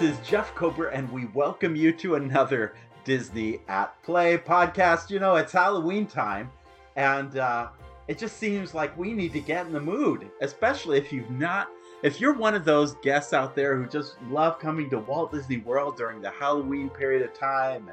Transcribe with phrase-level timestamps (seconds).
[0.00, 2.72] This is Jeff Kober, and we welcome you to another
[3.04, 5.10] Disney at Play podcast.
[5.10, 6.50] You know, it's Halloween time,
[6.96, 7.68] and uh,
[8.08, 11.68] it just seems like we need to get in the mood, especially if you've not.
[12.02, 15.58] If you're one of those guests out there who just love coming to Walt Disney
[15.58, 17.86] World during the Halloween period of time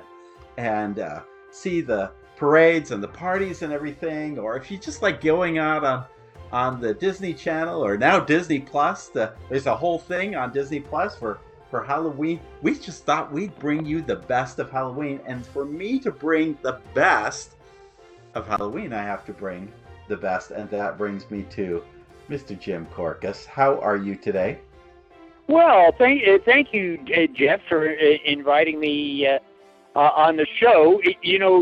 [0.56, 5.02] and, and uh, see the parades and the parties and everything, or if you just
[5.02, 6.06] like going out on
[6.54, 10.80] on the Disney Channel or now Disney Plus, the, there's a whole thing on Disney
[10.80, 12.40] Plus for for Halloween.
[12.62, 16.58] We just thought we'd bring you the best of Halloween, and for me to bring
[16.62, 17.56] the best
[18.36, 19.72] of Halloween, I have to bring
[20.08, 21.84] the best, and that brings me to
[22.30, 22.58] Mr.
[22.60, 23.46] Jim Korkis.
[23.46, 24.60] How are you today?
[25.48, 29.40] Well, thank uh, thank you, uh, Jeff, for uh, inviting me uh,
[29.96, 31.02] uh, on the show.
[31.22, 31.60] You know,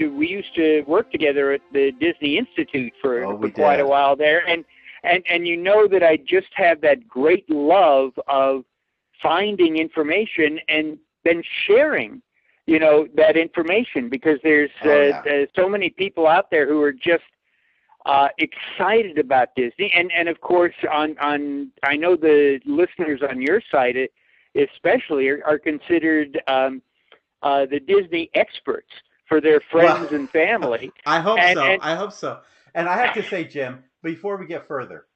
[0.00, 3.84] we used to work together at the Disney Institute for, Oh, for quite did.
[3.84, 4.64] a while there, and
[5.04, 8.64] and and you know that I just have that great love of
[9.22, 12.22] finding information and then sharing.
[12.66, 15.42] You know that information because there's Oh, uh, yeah.
[15.42, 17.24] uh, so many people out there who are just
[18.04, 23.40] uh, excited about Disney, and and of course on on I know the listeners on
[23.40, 24.06] your site uh,
[24.54, 26.82] especially are, are considered um,
[27.42, 28.88] uh, the Disney experts
[29.26, 30.90] for their friends Well, and family.
[31.06, 31.64] I hope And- so.
[31.64, 32.40] and- I hope so.
[32.74, 35.06] And I have to say, Jim, before we get further,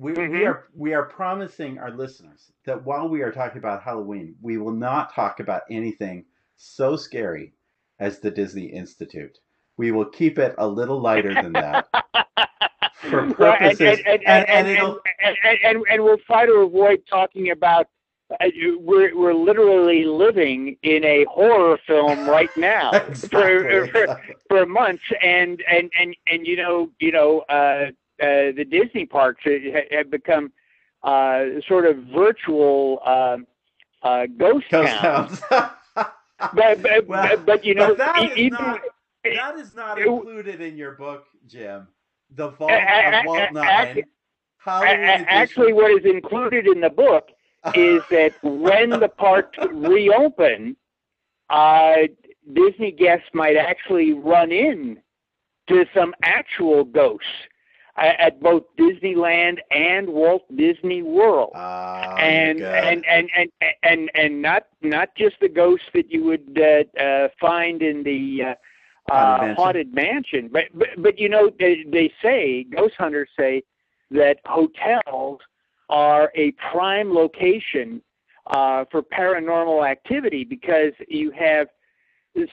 [0.00, 0.46] we, we Mhm.
[0.46, 4.72] are we are promising our listeners that while we are talking about Halloween, we will
[4.72, 6.24] not talk about anything
[6.56, 7.52] so scary
[7.98, 9.38] as the Disney Institute.
[9.76, 11.86] We will keep it a little lighter than that.
[13.10, 17.86] For and, purposes- and, we'll try to avoid talking about.
[18.40, 18.46] Uh,
[18.78, 24.34] we're we're literally living in a horror film right now Exactly, for, for exactly.
[24.48, 27.86] for months, and and and and you know you know uh,
[28.20, 30.52] uh, the Disney parks ha- have become
[31.02, 33.46] uh, sort of virtual um
[34.02, 35.40] uh, ghost, Ghost towns.
[35.40, 35.70] towns.
[36.54, 38.80] But but, Well, but but you know but that is even not-
[39.24, 41.86] that is not It- included in your book, Jim.
[42.34, 44.04] The Vault of Walt a- Nine.
[45.28, 47.28] actually, what is included in the book
[47.74, 50.76] is that when the parks reopen,
[51.50, 51.96] uh,
[52.52, 54.98] Disney guests might actually run in
[55.68, 57.26] to some actual ghosts
[58.00, 61.52] at both Disneyland and Walt Disney World.
[61.54, 63.50] Ah, and, and and and
[63.82, 68.42] and and not not just the ghosts that you would uh, uh, find in the
[68.42, 68.54] uh,
[69.10, 69.56] Haunted uh, Mansion.
[69.56, 73.62] haunted mansion, but, but but you know they, they say ghost hunters say
[74.10, 75.40] that hotels
[75.88, 78.00] are a prime location
[78.46, 81.68] uh, for paranormal activity because you have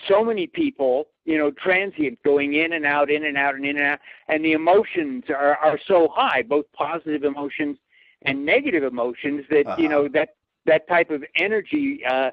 [0.07, 3.77] so many people, you know, transient going in and out, in and out, and in
[3.77, 7.77] and out, and the emotions are, are so high, both positive emotions
[8.23, 9.87] and negative emotions, that you Uh-huh.
[9.87, 10.29] know that
[10.65, 12.31] that type of energy uh,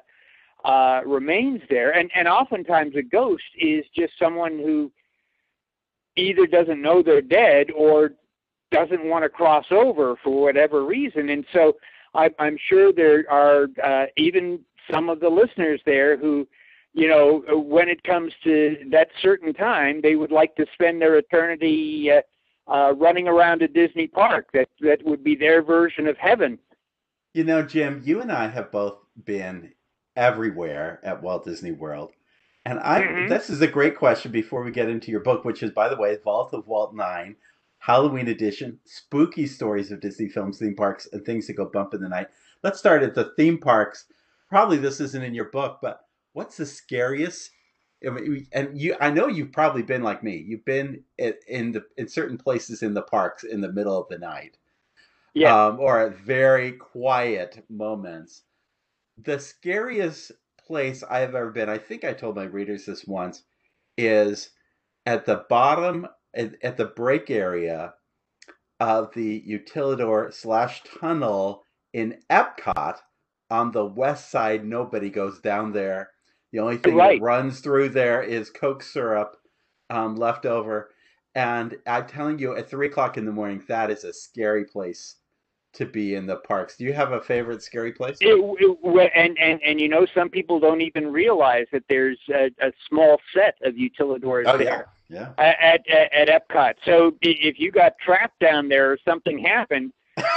[0.65, 1.91] uh, remains there.
[1.91, 4.91] And and oftentimes a ghost is just someone who
[6.17, 8.13] either doesn't know they're dead or
[8.71, 11.29] doesn't want to cross over for whatever reason.
[11.29, 11.73] And so
[12.15, 14.59] I, I'm sure there are uh, even
[14.91, 16.47] some of the listeners there who,
[16.95, 21.17] you know, when it comes to that certain time, they would like to spend their
[21.17, 22.21] eternity uh,
[22.71, 24.47] uh, running around a Disney park.
[24.53, 26.57] That that would be their version of heaven.
[27.33, 29.73] You know, Jim, you and I have both been
[30.15, 32.13] everywhere at Walt Disney World.
[32.65, 33.27] And I Mhm.
[33.27, 35.97] this is a great question before we get into your book, which is by the
[35.97, 37.35] way, Vault of Walt 9,
[37.79, 42.01] Halloween edition, spooky stories of Disney films, theme parks, and things that go bump in
[42.01, 42.29] the night.
[42.63, 44.05] Let's start at the theme parks.
[44.47, 46.04] Probably this isn't in your book, but
[46.35, 47.51] what's the scariest
[48.05, 50.37] I mean, and you I know you've probably been like me.
[50.37, 54.19] You've been in, the in certain places in the parks in the middle of the
[54.19, 54.57] night
[55.33, 55.67] Yeah.
[55.67, 58.43] um, or at very quiet moments.
[59.17, 60.33] The scariest
[60.67, 63.43] place I've ever been, I think I told my readers this once,
[63.97, 64.51] is
[65.05, 67.95] at the bottom, at, at the break area
[68.79, 71.63] of the Utilidor slash tunnel
[71.93, 72.99] in Epcot
[73.51, 74.65] on the west side.
[74.65, 76.11] Nobody goes down there.
[76.55, 77.19] The only thing Right.
[77.19, 79.35] that runs through there is Coke syrup
[79.89, 80.89] um, left over.
[81.35, 85.17] And I'm telling you, at three o'clock in the morning, that is a scary place
[85.73, 86.77] to be in the parks.
[86.77, 88.15] Do you have a favorite scary place?
[88.21, 92.45] It, it, and, and, and you know, some people don't even realize that there's a,
[92.65, 95.33] a small set of utilidors oh there yeah.
[95.37, 96.75] at, at, at Epcot.
[96.85, 99.91] So if you got trapped down there or something happened,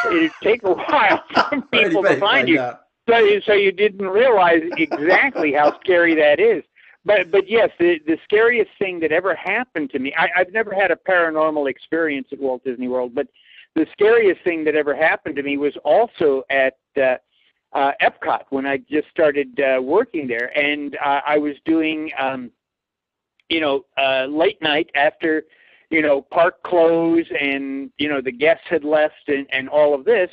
[0.06, 2.58] it'd take a while for people to find you.
[2.58, 2.80] out?
[3.08, 6.62] So, you- so you didn't realize exactly how scary that is.
[7.04, 10.12] But but yes, the the scariest thing that ever happened to me.
[10.16, 13.28] I, I've never had a paranormal experience at Walt Disney World, but
[13.74, 17.16] the scariest thing that ever happened to me was also at uh,
[17.72, 22.50] uh, Epcot when I just started uh, working there, and uh, I was doing, um,
[23.48, 25.44] you know, uh, late night after,
[25.90, 30.04] you know, park close and you know the guests had left and and all of
[30.04, 30.30] this,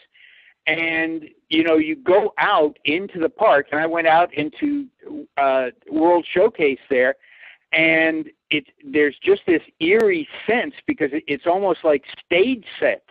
[0.67, 4.87] and you know you go out into the park, and I went out into
[5.37, 7.15] uh, World Showcase there,
[7.71, 13.09] and it there's just this eerie sense because it, it's almost like stage sets,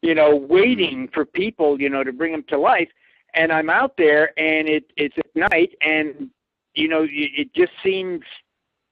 [0.00, 2.88] you know, waiting for people, you know, to bring them to life
[3.34, 6.30] and I'm out there and it it's at night and
[6.74, 8.22] you know it just seems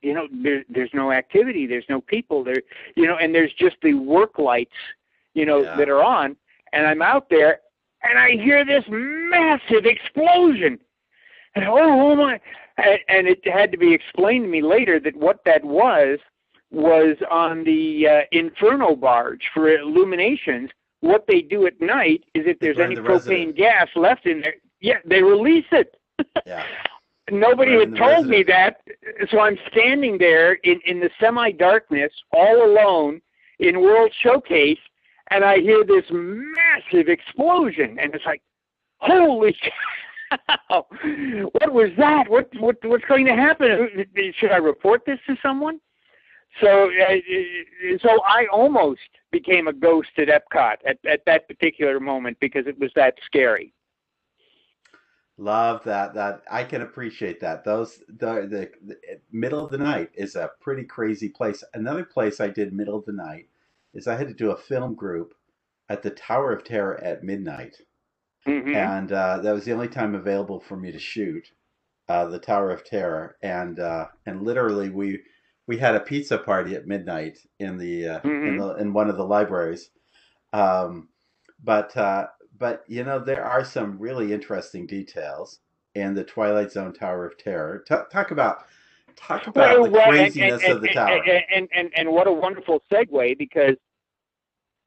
[0.03, 2.63] you know there there's no activity there's no people there
[2.97, 4.75] you know and there's just the work lights
[5.35, 5.77] you know yeah.
[5.77, 6.37] that are on
[6.73, 7.61] and I'm out there
[8.03, 10.79] and I hear this massive explosion
[11.55, 12.41] and oh, oh my
[12.77, 16.19] and, and it had to be explained to me later that what that was
[16.71, 20.71] was on the uh, inferno barge for illuminations
[21.01, 23.57] what they do at night is if there's any the propane resident.
[23.57, 25.97] gas left in there, yeah, they release it.
[26.47, 26.65] Yeah.
[27.31, 28.31] Nobody had told resident.
[28.31, 28.81] me that,
[29.31, 33.23] so I'm standing there in in the semi darkness, all alone
[33.61, 34.79] in World Showcase,
[35.31, 38.43] and I hear this massive explosion, and it's like,
[38.99, 39.57] holy
[40.69, 40.87] cow!
[41.53, 42.29] what was that?
[42.29, 44.07] What what what's going to happen?
[44.39, 45.81] Should I report this to someone?
[46.61, 47.17] So, uh,
[48.03, 49.01] so I almost
[49.31, 53.73] became a ghost at Epcot at, at that particular moment because it was that scary.
[55.39, 56.13] Love that.
[56.15, 57.65] That I can appreciate that.
[57.65, 58.97] Those the, the, the
[59.33, 61.65] middle of the night is a pretty crazy place.
[61.73, 63.47] Another place I did middle of the night
[63.95, 65.35] is I had to do a film group
[65.89, 67.77] at the Tower of Terror at midnight,
[68.47, 68.75] mm-hmm.
[68.75, 71.49] and uh, that was the only time available for me to shoot
[72.09, 73.37] uh, the Tower of Terror.
[73.43, 75.21] And uh, and literally we
[75.67, 78.49] we had a pizza party at midnight in the uh, mm-hmm.
[78.49, 79.91] in the in one of the libraries.
[80.53, 81.09] Um,
[81.63, 82.27] but uh,
[82.59, 85.61] but you know there are some really interesting details
[85.95, 87.85] in the Twilight Zone Tower of Terror.
[87.87, 88.65] T- talk about
[89.27, 91.23] talk about well, the craziness and, and, of the tower.
[91.53, 93.77] And, and and what a wonderful segue because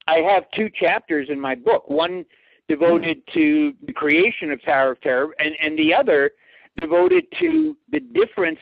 [0.07, 1.89] I have two chapters in my book.
[1.89, 2.25] One
[2.67, 6.31] devoted to the creation of Tower of Terror, and and the other
[6.79, 8.57] devoted to the differences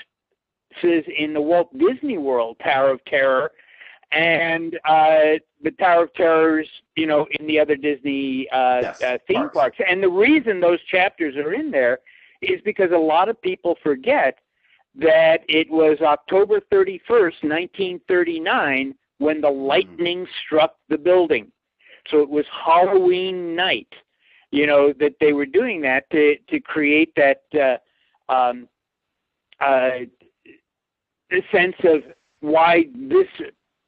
[1.18, 3.52] in the Walt Disney World Tower of Terror
[4.12, 9.18] and uh, the Tower of Terrors, you know, in the other Disney uh, yes, uh,
[9.28, 9.54] theme parks.
[9.54, 9.78] parks.
[9.88, 12.00] And the reason those chapters are in there
[12.42, 14.40] is because a lot of people forget
[14.96, 19.62] that it was October 31st, 1939, when the mm-hmm.
[19.62, 21.52] lightning struck the building.
[22.10, 23.94] So it was Halloween night,
[24.52, 28.68] you know, that they were doing that to to create that uh, um,
[29.60, 30.00] uh,
[31.52, 32.02] sense of
[32.40, 33.28] why this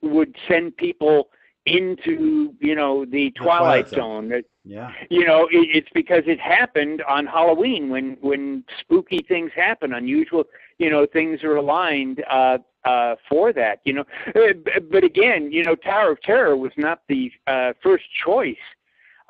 [0.01, 1.29] would send people
[1.65, 4.29] into you know the twilight, zone.
[4.29, 4.43] zone.
[4.65, 4.91] Yeah.
[5.09, 10.45] You know, it, it's because it happened on Halloween when when spooky things happen, unusual,
[10.77, 14.05] you know, things are aligned uh uh for that, you know.
[14.27, 18.55] Uh, but again, you know, Tower of Terror was not the uh first choice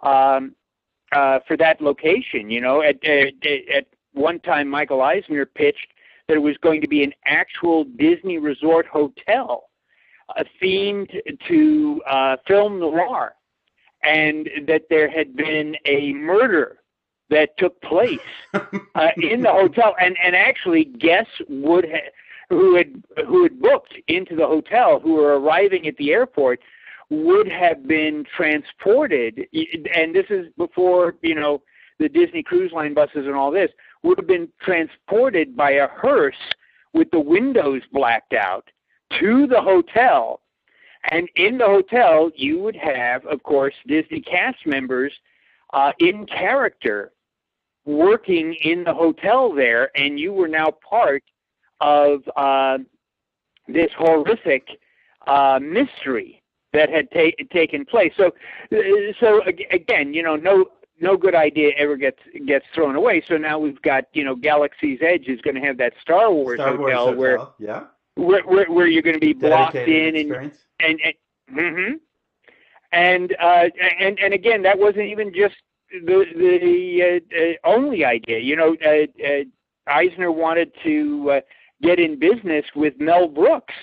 [0.03, 0.55] um
[1.15, 2.81] uh for that location, you know.
[2.81, 3.33] At at,
[3.73, 5.87] at one time Michael Eisner pitched
[6.27, 9.69] that it was going to be an actual Disney resort hotel
[10.37, 11.09] uh, themed
[11.47, 13.35] to uh, film noir,
[14.03, 16.77] and that there had been a murder
[17.29, 18.19] that took place
[18.53, 22.01] uh, in the hotel, and and actually guests would have
[22.49, 26.59] who had who had booked into the hotel who were arriving at the airport
[27.09, 29.45] would have been transported
[29.95, 31.61] and this is before you know
[31.99, 33.71] the Disney cruise line buses and all this
[34.03, 36.35] would have been transported by a hearse
[36.93, 38.69] with the windows blacked out
[39.19, 40.41] to the hotel.
[41.11, 45.11] And in the hotel, you would have, of course, Disney cast members
[45.73, 47.11] uh, in character
[47.85, 51.23] working in the hotel there, and you were now part
[51.81, 52.77] of uh,
[53.67, 54.67] this horrific
[55.27, 56.41] uh, mystery
[56.71, 58.13] that had ta- taken place.
[58.15, 58.27] So,
[58.71, 58.77] uh,
[59.19, 59.41] so
[59.71, 60.65] again, you know, no
[61.01, 63.21] no good idea ever gets gets thrown away.
[63.27, 66.59] So now we've got you know Galaxy's Edge is going to have that Star Wars,
[66.59, 67.83] Star Wars hotel, where yeah
[68.15, 71.13] where, where, where you're going to be blocked in and and and,
[71.51, 71.93] mm-hmm.
[72.91, 73.65] and uh,
[73.99, 75.55] and and again that wasn't even just
[75.91, 78.39] the the uh, uh, only idea.
[78.39, 79.43] You know, uh, uh,
[79.87, 81.41] Eisner wanted to uh,
[81.81, 83.73] get in business with Mel Brooks.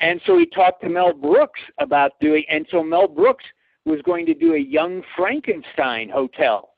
[0.00, 3.44] And so he talked to Mel Brooks about doing, and so Mel Brooks
[3.84, 6.70] was going to do a young Frankenstein hotel.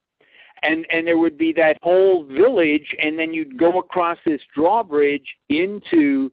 [0.62, 5.36] And and there would be that whole village, and then you'd go across this drawbridge
[5.48, 6.30] into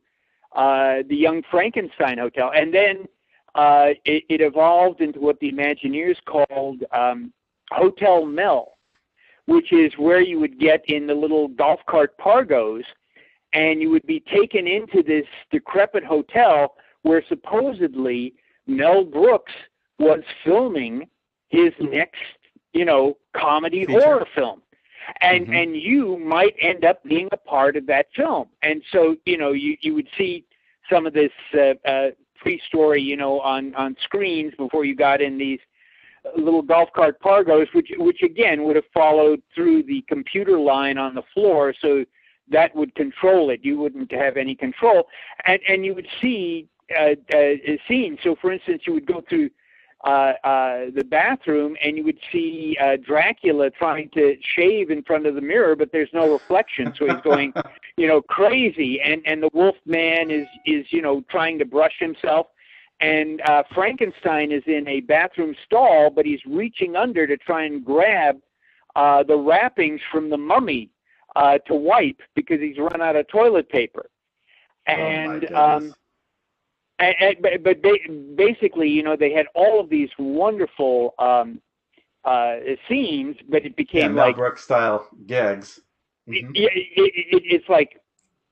[0.55, 3.05] uh, the Young Frankenstein Hotel, and then
[3.55, 7.33] uh, it, it evolved into what the Imagineers called um,
[7.71, 8.77] Hotel Mel,
[9.45, 12.83] which is where you would get in the little golf cart pargos,
[13.53, 18.33] and you would be taken into this decrepit hotel where supposedly
[18.67, 19.53] Mel Brooks
[19.97, 21.07] was filming
[21.49, 22.19] his next,
[22.73, 24.01] you know, comedy Feature.
[24.01, 24.61] horror film.
[25.21, 25.61] And Mhm.
[25.61, 28.49] and you might end up being a part of that film.
[28.61, 30.43] And so, you know, you you would see
[30.89, 35.37] some of this uh, uh pre-story, you know, on on screens before you got in
[35.37, 35.59] these
[36.35, 41.15] little golf cart pargos, which which again would have followed through the computer line on
[41.15, 42.05] the floor, so
[42.49, 43.61] that would control it.
[43.63, 45.07] You wouldn't have any control,
[45.45, 47.53] and and you would see uh, uh,
[47.87, 48.19] scenes.
[48.23, 49.49] So, for instance, you would go through
[50.05, 55.25] uh, uh, the bathroom and you would see uh, Dracula trying to shave in front
[55.25, 57.53] of the mirror, but there's no reflection, so he's going,
[57.97, 59.01] you know, crazy.
[59.01, 62.47] And and the Wolf Man is is you know trying to brush himself,
[63.01, 67.83] and uh, Frankenstein is in a bathroom stall, but he's reaching under to try and
[67.83, 68.39] grab
[68.95, 70.89] uh, the wrappings from the mummy
[71.35, 74.09] uh, to wipe because he's run out of toilet paper.
[74.89, 75.59] Oh, And goodness.
[75.59, 75.93] um,
[76.99, 77.81] and, and, but, but
[78.35, 81.61] basically, you know, they had all of these wonderful um,
[82.25, 82.57] uh,
[82.89, 85.79] scenes, but it yeah, became Mel like Brooks style gigs.
[86.27, 86.51] Mhm.
[86.55, 88.01] it, it, it, it's like,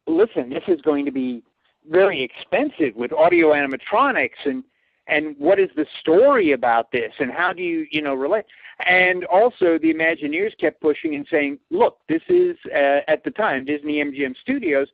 [0.08, 1.44] listen, this is going to be
[1.90, 4.64] very expensive with audio animatronics and
[5.08, 8.46] and what is the story about this and how do you you know relate
[8.86, 13.66] and also the imagineers kept pushing and saying look this is uh, at the time
[13.66, 14.88] disney mgm studios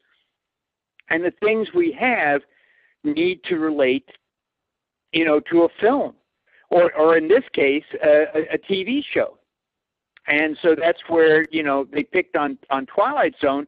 [1.10, 2.41] and the things we have
[3.03, 4.10] need to relate
[5.12, 6.13] you know to a film
[6.70, 9.38] or or in this case a, a- tv show.
[10.27, 13.67] And so that's where you know they picked on on twilight zone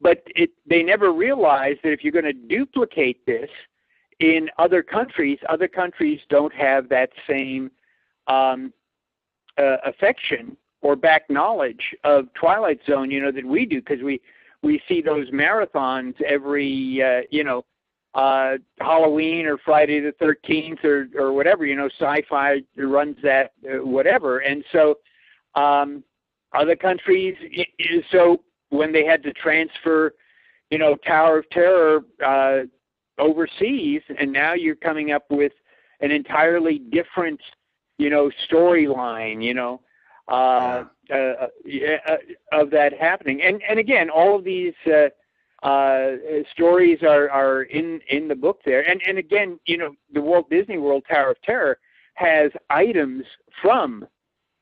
[0.00, 3.50] but it they never realized that if you're going to duplicate this
[4.20, 7.70] in other countries other countries don't have that same
[8.26, 8.72] um,
[9.58, 14.20] uh, affection or back knowledge of twilight zone you know that we do because we
[14.62, 17.64] we see those marathons every uh, you know
[18.14, 23.84] uh halloween or friday the 13th or or whatever you know sci-fi runs that uh,
[23.84, 24.38] whatever.
[24.38, 24.96] And so
[25.54, 26.02] um
[26.52, 27.36] other countries
[28.10, 30.14] so when they had to transfer
[30.70, 32.60] you know tower of terror uh
[33.18, 35.52] overseas and now you're coming up with
[36.00, 37.40] an entirely different
[37.98, 39.80] you know storyline you know
[40.30, 42.16] uh, uh, yeah, uh,
[42.52, 43.42] of that happening.
[43.42, 45.08] And and again all of these uh
[45.62, 46.12] uh
[46.52, 50.48] stories are are in in the book there and and again you know the Walt
[50.48, 51.78] Disney World Tower of Terror
[52.14, 53.24] has items
[53.60, 54.06] from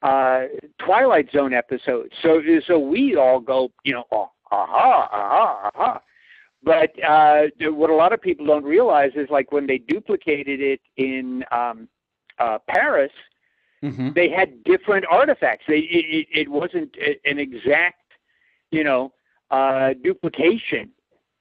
[0.03, 0.43] uh
[0.79, 6.01] Twilight Zone episodes so so we all go you know oh, aha aha aha
[6.65, 10.81] but uh what a lot of people don't realize is like when they duplicated it
[10.97, 11.89] in um
[12.39, 13.13] uh Paris
[13.83, 14.13] Mhm.
[14.13, 15.65] they had different artifacts.
[15.69, 18.03] They it, it wasn't an exact,
[18.73, 19.13] you know,
[19.51, 20.91] uh, duplication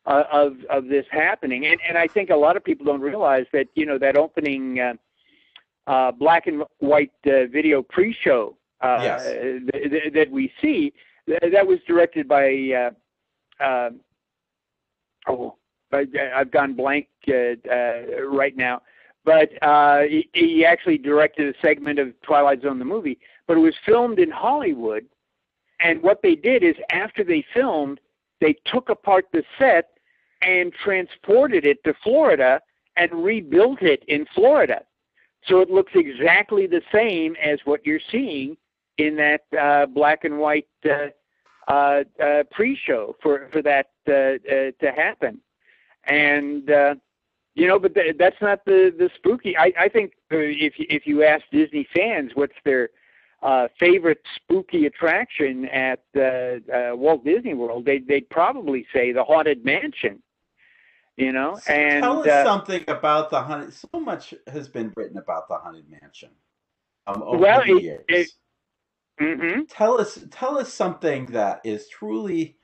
[0.05, 1.65] uh, of of this happening.
[1.65, 4.79] And and I think a lot of people don't realize that you know that opening
[4.79, 4.93] uh,
[5.87, 9.21] uh, black and white uh, video pre-show uh, Yes.
[9.73, 10.93] th- th- that we see
[11.27, 12.91] th- that was directed by.
[13.61, 13.89] Uh, uh,
[15.27, 15.55] oh,
[15.91, 18.81] I, I've gone blank uh, uh, right now
[19.27, 23.19] but uh, he, he actually directed a segment of Twilight Zone the movie.
[23.45, 25.05] But it was filmed in Hollywood,
[25.79, 27.99] and what they did is after they filmed,
[28.41, 29.89] they took apart the set
[30.41, 32.61] and transported it to Florida
[32.95, 34.81] and rebuilt it in Florida.
[35.45, 38.57] So it looks exactly the same as what you're seeing
[38.97, 41.07] in that uh, black and white uh,
[41.67, 45.39] uh, uh, pre-show for for that uh, uh, to happen,
[46.05, 46.69] and.
[46.69, 46.95] Uh,
[47.57, 49.57] you know, but th- that's not the the spooky.
[49.57, 52.89] I I think uh, if you, if you ask Disney fans what's their
[53.43, 59.23] uh, favorite spooky attraction at uh, uh, Walt Disney World, they they'd probably say the
[59.23, 60.21] Haunted Mansion.
[61.17, 63.73] You know, So and tell us uh, something about the haunted.
[63.73, 66.29] So much has been written about the haunted mansion
[67.07, 68.03] um, over Well, the it- years.
[68.07, 68.31] it-
[69.19, 69.67] mhm.
[69.67, 72.57] tell us, tell us something that is truly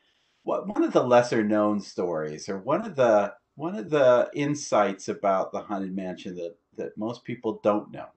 [0.43, 5.07] what one of the lesser known stories, or one of the one of the insights
[5.09, 8.07] about the haunted mansion that that most people don't know.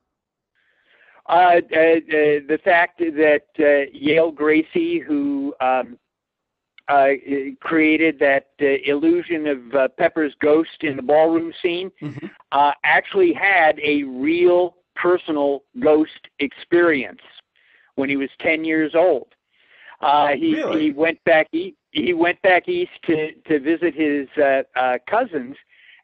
[1.29, 1.61] Uh, uh, uh,
[2.49, 5.99] the fact that uh, Yale Gracey, who um,
[6.89, 7.09] uh,
[7.61, 12.31] created that uh, illusion of uh, Pepper's ghost in the ballroom scene, Mhm.
[12.53, 17.21] uh, actually had a real personal ghost experience
[17.97, 19.35] when he was 10 years old.
[20.01, 20.81] Uh, he Really?
[20.83, 25.57] he went back e- he went back east to to visit his uh, uh, cousins,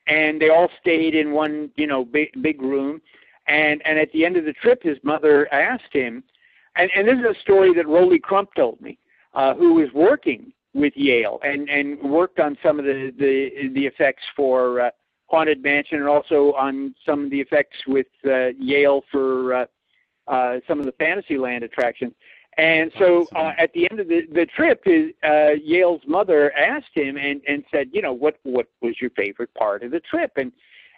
[0.06, 3.02] and they all stayed in one you know big big room.
[3.46, 6.22] And and at the end of the trip, his mother asked him,
[6.76, 8.98] and and this is a story that Rolly Crump told me,
[9.34, 13.86] uh, who was working with Yale and and worked on some of the the the
[13.86, 14.90] effects for uh,
[15.26, 19.66] Haunted Mansion and also on some of the effects with uh, Yale for uh,
[20.28, 22.12] uh, some of the Fantasyland attractions.
[22.58, 26.92] And so uh, at the end of the, the trip, his, uh, Yale's mother asked
[26.92, 30.32] him and, and said, you know, what, what was your favorite part of the trip?
[30.36, 30.52] And,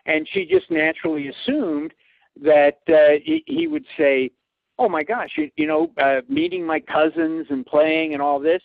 [0.05, 1.95] and she just naturally assumed
[2.43, 4.31] that uh, he, he would say,
[4.79, 8.63] oh my gosh, you, you know, uh, meeting my cousins and playing and all this.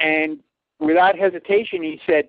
[0.00, 0.40] And
[0.80, 2.28] without hesitation, he said,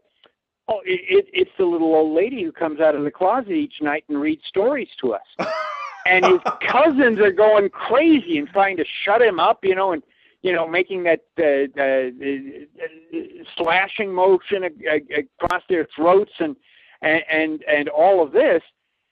[0.68, 3.82] oh, it, it, it's the little old lady who comes out of the closet each
[3.82, 5.48] night and reads stories to us.
[6.06, 6.40] and his
[6.70, 10.04] cousins are going crazy and trying to shut him up, you know, and
[10.42, 16.56] you know, making that uh, uh, slashing motion across their throats and
[17.02, 18.62] and and all of this.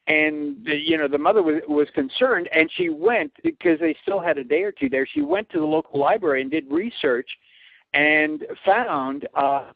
[0.07, 4.37] And you know, the mother was was concerned, and she went because they still had
[4.37, 5.07] a day or two there.
[5.07, 7.29] She went to the local library and did research,
[7.93, 9.71] and found uh,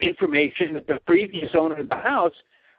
[0.00, 2.34] information that the previous owner of the house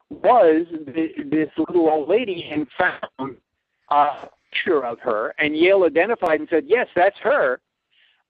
[0.09, 3.37] was this little old lady and found
[3.89, 7.59] a picture of her, and Yale identified and said, "Yes, that's her."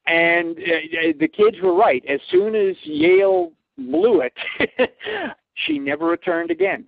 [0.05, 2.03] And uh, the kids were right.
[2.07, 4.33] As soon as Yale blew it,
[5.53, 6.85] she never returned again.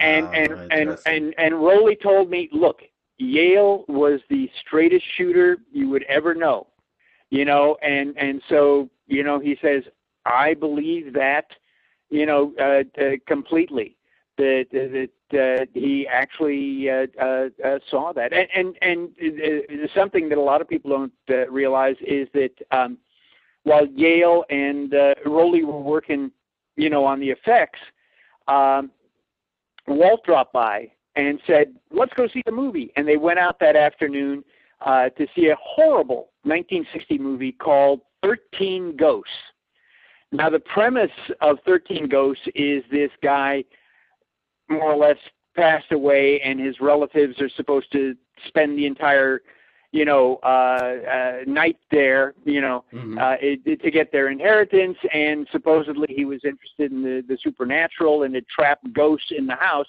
[0.00, 2.82] And and and and and Rolly told me, "Look,
[3.18, 6.66] Yale was the straightest shooter you would ever know."
[7.30, 9.84] You know, and and so you know, he says,
[10.24, 11.46] "I believe that."
[12.10, 13.96] You know, uh, uh, completely
[14.36, 19.10] that that uh, he actually uh, uh, uh, saw that, and and and
[19.82, 22.98] uh, something that a lot of people don't uh, realize is that um,
[23.64, 26.30] while Yale and uh, Rolly were working,
[26.76, 27.80] you know, on the effects,
[28.48, 28.90] um,
[29.86, 33.76] Walt dropped by and said, "Let's go see the movie," and they went out that
[33.76, 34.44] afternoon
[34.80, 39.30] uh, to see a horrible 1960 movie called 13 Ghosts.
[40.32, 43.64] Now, the premise of 13 Ghosts is this guy
[44.68, 45.18] more or less
[45.54, 48.16] passed away and his relatives are supposed to
[48.48, 49.42] spend the entire
[49.94, 53.16] you know uh, uh night there you know mm-hmm.
[53.16, 57.38] uh it, it, to get their inheritance and supposedly he was interested in the the
[57.40, 59.86] supernatural and had trapped ghosts in the house.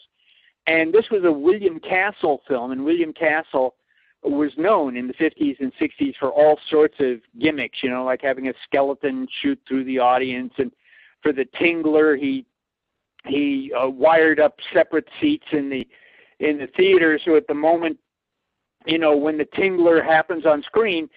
[0.67, 3.75] And this was a William Castle film and William Castle
[4.21, 8.21] was known in the 50s and 60s for all sorts of gimmicks you know like
[8.21, 10.53] having a skeleton shoot through the audience.
[10.59, 10.71] And
[11.23, 12.45] for the tingler he
[13.25, 15.87] he uh, wired up separate seats in the
[16.39, 17.97] in the theater so at the moment
[18.85, 21.09] you know when the tingler happens on screen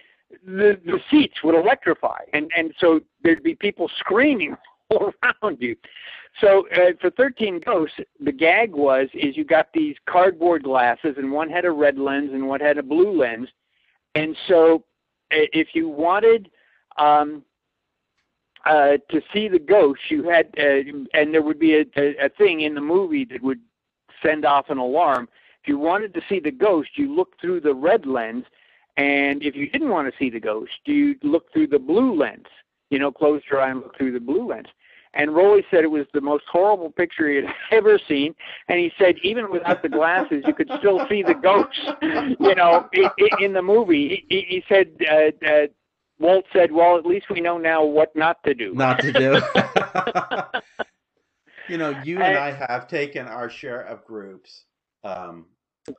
[0.44, 2.20] the the seats would electrify.
[2.32, 4.56] And and so there'd be people screaming
[4.90, 5.76] all around you.
[6.40, 11.32] So uh, for 13 ghosts the gag was is you got these cardboard glasses and
[11.32, 13.48] one had a red lens and one had a blue lens.
[14.14, 14.84] And so
[15.30, 16.50] if you wanted
[16.96, 17.44] um
[18.66, 22.28] uh, to see the ghost, you had, uh, and there would be a, a, a
[22.28, 23.60] thing in the movie that would
[24.22, 25.28] send off an alarm.
[25.68, 28.46] If you wanted to see the ghost, you looked through the red lens,
[28.96, 32.46] and if you didn't want to see the ghost, you looked through the blue lens.
[32.88, 34.68] You know, close your eye and look through the blue lens.
[35.12, 38.34] And Rolly said it was the most horrible picture he had ever seen.
[38.68, 41.78] And he said even without the glasses, you could still see the ghost.
[42.40, 42.88] You know,
[43.38, 45.66] in, the movie, he, he said uh, uh,
[46.18, 49.38] Walt said, "Well, at least we know now what not to do." Not to do.
[51.68, 54.62] you know, you and I have taken our share of groups
[55.04, 55.44] um,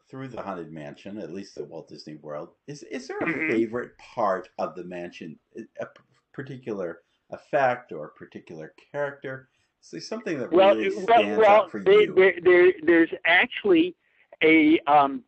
[0.09, 2.49] through the haunted mansion, at least at Walt Disney World.
[2.67, 3.49] Is is there a mm-hmm.
[3.49, 5.37] favorite part of the mansion,
[5.79, 5.85] a
[6.33, 6.99] particular
[7.31, 9.49] effect or a particular character?
[9.83, 12.13] Is there something that well, really stands well, out for there, you?
[12.13, 13.95] There, there, there's actually
[14.43, 15.23] a um,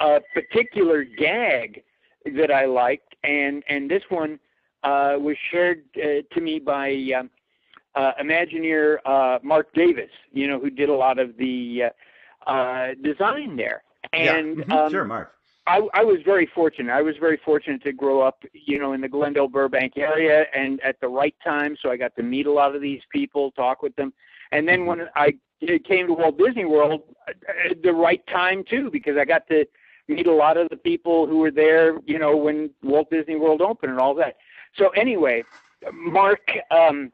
[0.00, 1.82] a particular gag
[2.36, 4.38] that I liked, and and this one
[4.82, 7.30] uh, was shared uh, to me by um,
[7.94, 11.84] uh, Imagineer uh, Marc Davis, you know, who did a lot of the
[12.46, 13.82] uh, uh, design there.
[14.12, 14.64] And yeah.
[14.64, 14.72] Mm-hmm.
[14.72, 15.32] Um, sure, Marc.
[15.66, 16.92] I, I was very fortunate.
[16.92, 20.80] I was very fortunate to grow up, you know, in the Glendale Burbank area and
[20.80, 21.76] at the right time.
[21.80, 24.12] So I got to meet a lot of these people, talk with them.
[24.50, 24.88] And then mm-hmm.
[24.88, 25.34] when I
[25.84, 29.64] came to Walt Disney World, at the right time too, because I got to
[30.08, 33.62] meet a lot of the people who were there, you know, when Walt Disney World
[33.62, 34.36] opened and all that.
[34.76, 35.44] So anyway,
[35.92, 37.12] Marc, um,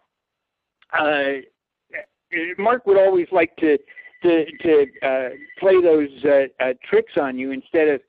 [0.98, 1.32] uh,
[2.56, 3.78] Marc would always like to
[4.22, 5.28] to to uh,
[5.58, 8.00] play those uh, uh, tricks on you instead of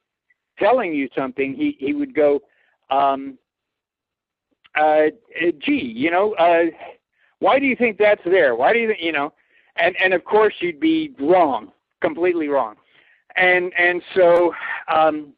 [0.57, 1.53] telling you something.
[1.53, 2.41] He he would go,
[2.89, 3.37] um,
[4.75, 5.07] uh,
[5.59, 6.65] gee, you know, uh,
[7.39, 8.55] why do you think that's there?
[8.55, 9.33] Why do you think you know?
[9.75, 12.75] And and of course you'd be wrong, completely wrong
[13.39, 14.53] and and so
[14.93, 15.33] um,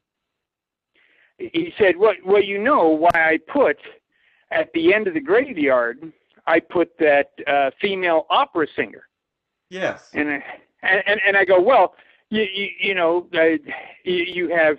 [1.37, 3.77] he said, "Well, well, you know why I put
[4.51, 6.11] at the end of the graveyard,
[6.47, 9.07] I put that uh, female opera singer."
[9.71, 10.09] Yes.
[10.13, 10.43] And I,
[10.83, 11.95] and and I go, well,
[12.29, 13.57] you you, you know, uh,
[14.03, 14.77] you, you have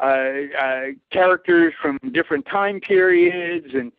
[0.00, 3.90] uh, uh, characters from different time periods, and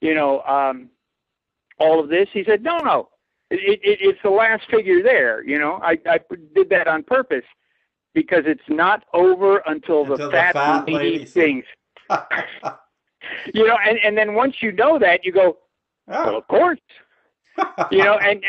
[0.00, 0.90] you know, um,
[1.78, 2.28] all of this.
[2.32, 3.08] He said, no, no,
[3.50, 5.44] it, it, it's the last figure there.
[5.44, 6.18] You know, I I
[6.54, 7.44] did that on purpose
[8.14, 11.64] because it's not over until, Until the the fat, fat lady sings.
[13.54, 15.56] You know, and and then once you know that, you go,
[16.06, 16.36] well, oh.
[16.38, 16.80] of course.
[17.92, 18.42] You know, and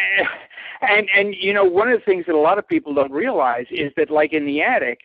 [0.89, 3.65] and and you know, one of the things that a lot of people don't realize
[3.71, 4.99] is that, like in the attic,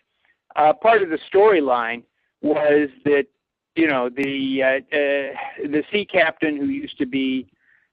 [0.56, 2.02] uh, part of the storyline
[2.42, 3.26] was that
[3.76, 7.46] you know the uh, uh, the sea captain who used to be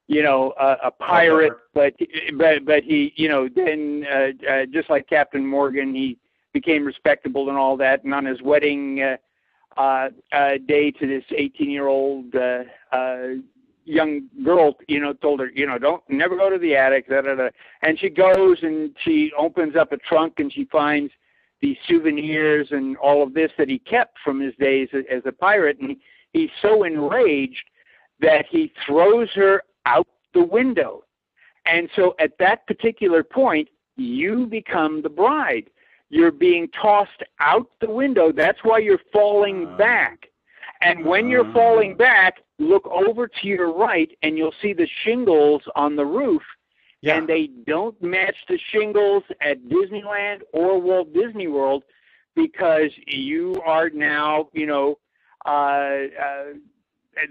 [0.08, 1.94] you know a, a pirate, but
[2.38, 6.18] but but he you know then uh, uh, just like Captain Morgan, he
[6.54, 9.02] became respectable and all that, and on his wedding.
[9.02, 9.18] Uh,
[9.78, 13.28] uh, uh, day to this 18 year old uh, uh,
[13.88, 17.10] young girl, you know, told her, you know, don't never go to the attic.
[17.10, 17.50] Da, da, da.
[17.82, 21.12] And she goes and she opens up a trunk and she finds
[21.62, 25.80] these souvenirs and all of this that he kept from his days as a pirate.
[25.80, 25.98] And
[26.34, 27.64] he's so enraged
[28.20, 31.04] that he throws her out the window.
[31.66, 35.70] And so at that particular point, you become the bride
[36.10, 38.32] you're being tossed out the window.
[38.32, 40.28] That's why you're falling back.
[40.82, 41.54] And when you're uh.
[41.54, 46.42] falling back, look over to your right and you'll see the shingles on the roof.
[47.02, 47.18] Yeah.
[47.18, 51.84] And they don't match the shingles at Disneyland or Walt Disney World
[52.36, 54.98] because you are now, you know,
[55.46, 56.54] uh, uh,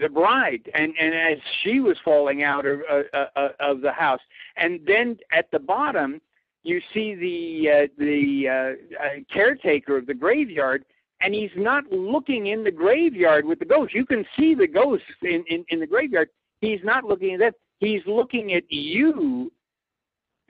[0.01, 4.21] the bride, and and as she was falling out of uh, uh, of the house,
[4.57, 6.21] and then at the bottom,
[6.63, 10.85] you see the uh, the uh, uh, caretaker of the graveyard,
[11.21, 13.95] and he's not looking in the graveyard with the ghost.
[13.95, 16.29] You can see the ghost in, in, in the graveyard.
[16.61, 17.55] He's not looking at that.
[17.81, 19.53] He's looking at you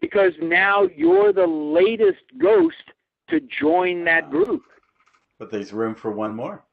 [0.00, 2.76] because now you're the latest ghost
[3.30, 4.62] to join that group.
[5.38, 6.64] But there's room for one more.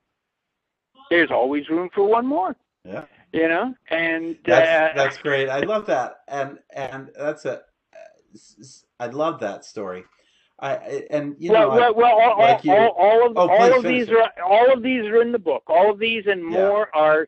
[1.09, 3.05] There's always room for one more, Yeah.
[3.31, 3.73] you know.
[3.89, 5.49] And That's uh, that's great.
[5.49, 7.61] I love that, and and that's a.
[8.99, 10.05] I love that story.
[10.59, 13.77] I and you well, know well, well, all, like all, all, all of Oh, all
[13.77, 15.63] of these are all of these are in the book.
[15.67, 16.49] All of these and Yeah.
[16.49, 17.27] more are,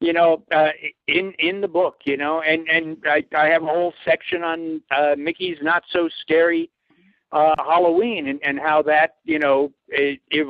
[0.00, 0.70] you know, uh,
[1.08, 2.00] in in the book.
[2.04, 6.08] You know, and and I, I have a whole section on uh, Mickey's not so
[6.20, 6.70] scary
[7.32, 10.46] uh, Halloween and and how that you know it, it,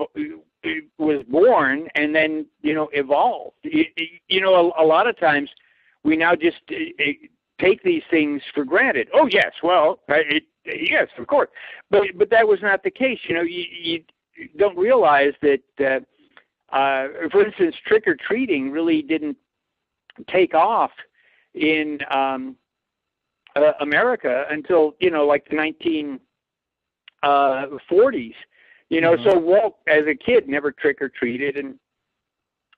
[0.62, 3.56] it was born and then you know evolved.
[3.62, 3.84] You,
[4.28, 5.50] you know, a, a lot of times
[6.04, 6.58] we now just
[7.60, 9.08] take these things for granted.
[9.14, 11.48] Oh yes, well, uh, it, yes, of course,
[11.90, 13.18] but but that was not the case.
[13.28, 14.04] You know, you, you
[14.56, 15.60] don't realize that.
[15.80, 16.00] Uh,
[16.74, 19.36] uh, for instance, trick or treating really didn't
[20.28, 20.90] take off
[21.54, 22.56] in um,
[23.54, 25.54] uh, America until you know, like the
[27.22, 28.34] 1940s.
[28.88, 29.24] You know, Mhm.
[29.24, 31.78] so Walt, as a kid, never trick or treated and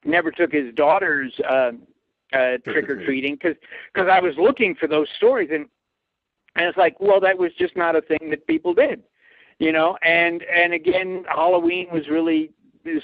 [0.04, 1.72] never took his daughters uh,
[2.32, 3.56] uh, trick or treating because
[3.92, 5.66] because I was looking for those stories and
[6.56, 9.02] and it's like, well, that was just not a thing that people did,
[9.58, 9.96] you know.
[10.02, 12.50] And and again, Halloween was really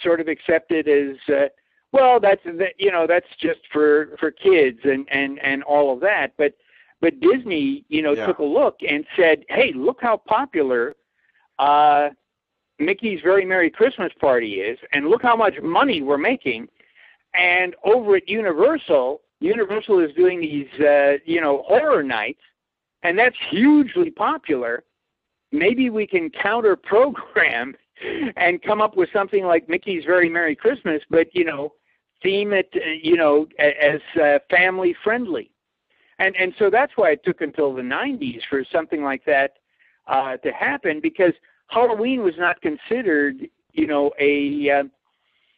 [0.02, 1.48] sort of accepted as uh,
[1.92, 2.18] well.
[2.20, 6.32] That's that you know that's just for for kids and and and all of that.
[6.36, 6.54] But
[7.00, 8.26] but Disney, you know, Yeah.
[8.26, 10.96] took a look and said, hey, look how popular.
[11.58, 12.10] Uh,
[12.80, 16.66] Mickey's Very Merry Christmas Party is, and look how much money we're making.
[17.34, 22.40] And over at Universal, Universal is doing these, uh, you know, horror nights,
[23.02, 24.84] and that's hugely popular.
[25.52, 27.74] Maybe we can counter program
[28.36, 31.72] and come up with something like Mickey's Very Merry Christmas, but you know,
[32.22, 35.50] theme it, uh, you know, as uh, family friendly.
[36.18, 39.54] And and so that's why it took until the 90s for something like that
[40.06, 41.32] uh, to happen because
[41.68, 44.84] Halloween was not considered, you know, a uh,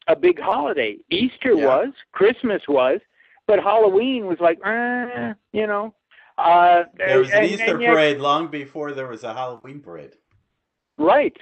[0.09, 0.97] a big holiday.
[1.11, 1.67] Easter Yeah.
[1.67, 3.01] was, Christmas was,
[3.47, 5.95] but Halloween was like, eh, you know.
[6.39, 9.81] Uh, There was an and- Easter and yet- parade long before there was a Halloween
[9.81, 10.13] parade.
[10.99, 11.37] Right.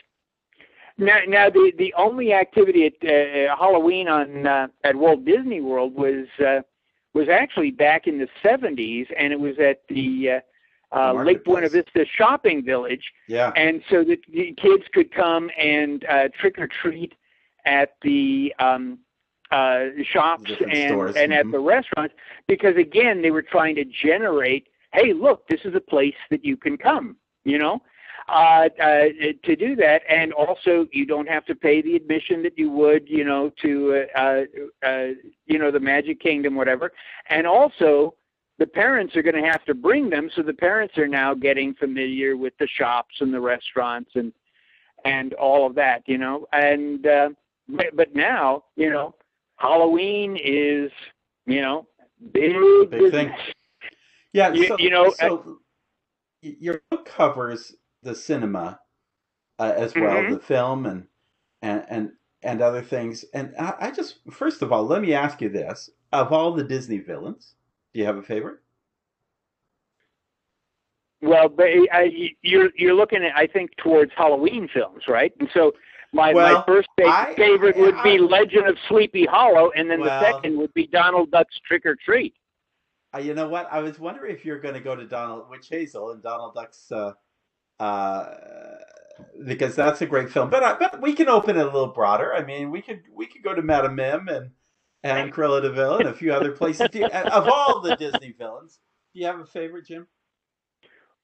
[0.97, 5.95] Now, now the the only activity at uh, Halloween on uh, at Walt Disney World
[5.97, 6.61] was uh,
[7.15, 10.41] was actually back in the '70s, and it was at the
[10.93, 11.69] uh, uh, Lake Buena.
[11.69, 13.51] Vista Shopping Village, Yeah.
[13.57, 17.13] and so that the kids could come and uh, trick or treat
[17.67, 18.99] at the um,
[19.51, 21.53] uh, shops Different and stores, and at mhm.
[21.53, 22.15] the restaurants
[22.49, 26.57] because again they were trying to generate, hey, look, this is a place that you
[26.57, 27.81] can come, you know.
[28.29, 29.05] uh, uh,
[29.43, 33.09] to do that, and also you don't have to pay the admission that you would,
[33.09, 34.43] you know, to uh, uh,
[34.87, 35.09] uh,
[35.47, 36.93] you know the Magic Kingdom, whatever.
[37.29, 38.15] And also,
[38.59, 41.75] the parents are going to have to bring them, so the parents are now getting
[41.75, 44.33] familiar with the shops and the restaurants and
[45.05, 46.47] and all of that, you know.
[46.53, 47.31] And uh,
[47.69, 49.15] but, but now, you know,
[49.57, 50.91] Halloween is,
[51.47, 51.87] you know,
[52.33, 52.55] big,
[52.91, 53.33] big thing.
[54.33, 55.59] Yeah, you, so, you know, so
[56.43, 58.81] your book covers the cinema
[59.61, 60.31] uh, as well, Mhm.
[60.31, 61.09] the film and
[61.63, 63.25] and and and other things.
[63.35, 66.65] And I, I just first of all, let me ask you this: of all the
[66.65, 67.55] Disney villains,
[67.95, 68.61] do you have a favorite?
[71.23, 72.11] Well, but I,
[72.43, 75.33] you're you're looking at I think towards Halloween films, right?
[75.41, 75.73] And so
[76.15, 80.01] my Well, my first I- favorite would be I- Legend of Sleepy Hollow, and then
[80.01, 82.35] Well- the second would be Donald Duck's Trick or Treat.
[83.15, 83.69] Uh, you know what?
[83.71, 86.91] I was wondering if you're going to go to Donald Witch Hazel and Donald Duck's,
[86.91, 87.13] uh,
[87.79, 88.35] uh,
[89.47, 90.51] because that's a great film.
[90.51, 92.35] But I, but we can open it a little broader.
[92.35, 94.51] I mean, we could we could go to Madame Mim and
[95.05, 96.89] and Cruella de Vil and a few other places.
[97.13, 98.81] Of all the Disney villains,
[99.13, 100.09] do you have a favorite, Jim?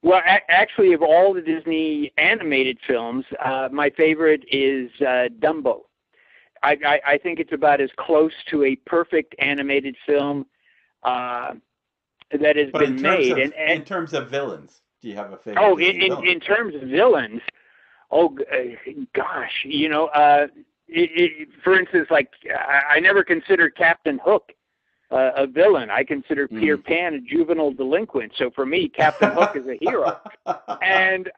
[0.02, 5.82] Well, a- actually, of all the Disney animated films, uh, my favorite is uh, Dumbo.
[6.62, 10.46] I, I, I think it's about as close to a perfect animated film
[11.02, 11.52] uh,
[12.32, 13.32] that has But been made.
[13.32, 15.62] of and, and in terms of villains, do you have a favorite?
[15.62, 17.40] Oh, in, in, in terms of villains,
[18.10, 18.56] oh uh,
[19.14, 20.48] gosh, you know, uh,
[20.88, 24.52] it, it, for instance, like I, I never considered Captain Hook
[25.10, 25.90] uh, a villain.
[25.90, 26.60] I consider Mm.
[26.60, 28.32] Peter Pan a juvenile delinquent.
[28.36, 30.18] So for me, Captain Hook is a hero.
[30.82, 31.30] And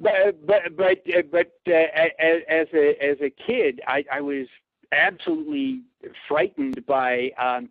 [0.00, 1.72] but but but uh, but uh,
[2.18, 4.46] as, as a as a kid, I, I was
[4.92, 5.82] absolutely
[6.28, 7.68] frightened by um,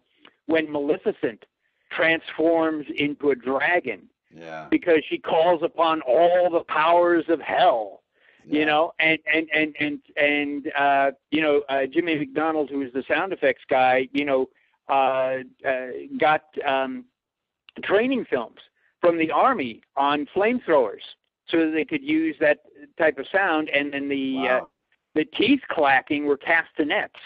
[0.47, 1.45] when Maleficent
[1.91, 4.01] transforms into a dragon
[4.33, 8.01] yeah, because she calls upon all the powers of hell
[8.45, 12.91] you know and and and and and uh you know uh jimmy mcdonald who was
[12.93, 14.49] the sound effects guy you know
[16.19, 17.05] got um
[17.83, 18.59] training films
[18.99, 21.01] from the army on flamethrowers
[21.47, 22.59] so that they could use that
[22.97, 24.69] type of sound and then the uh, Wow.
[25.15, 27.19] the teeth clacking were castanets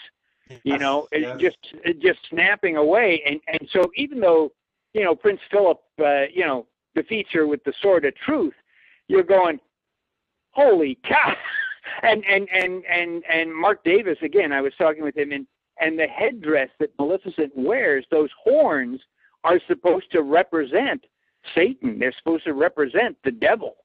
[0.62, 1.38] you know, yes.
[1.40, 1.58] just
[2.00, 3.22] just snapping away.
[3.26, 4.52] And and so even though
[4.94, 8.54] you know Prince Philip, uh, you know, defeats her with the sword of truth,
[9.08, 9.58] you're going,
[10.50, 11.34] holy cow!
[12.02, 14.52] And and and and and Marc Davis again.
[14.52, 15.46] I was talking with him, and
[15.80, 19.00] and the headdress that Maleficent wears, those horns
[19.44, 21.04] are supposed to represent
[21.54, 21.98] Satan.
[21.98, 23.76] They're supposed to represent the devil.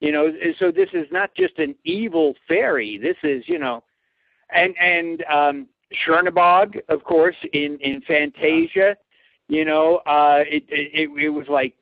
[0.00, 2.98] You know, so this is not just an evil fairy.
[2.98, 3.82] This is, you know,
[4.54, 5.66] and and um,
[6.06, 8.96] Chernabog, of course, in in Fantasia,
[9.48, 11.74] you know, uh, it, it it was like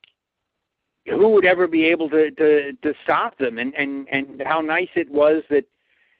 [1.07, 4.89] who would ever be able to to to stop them, and and and how nice
[4.95, 5.65] it was that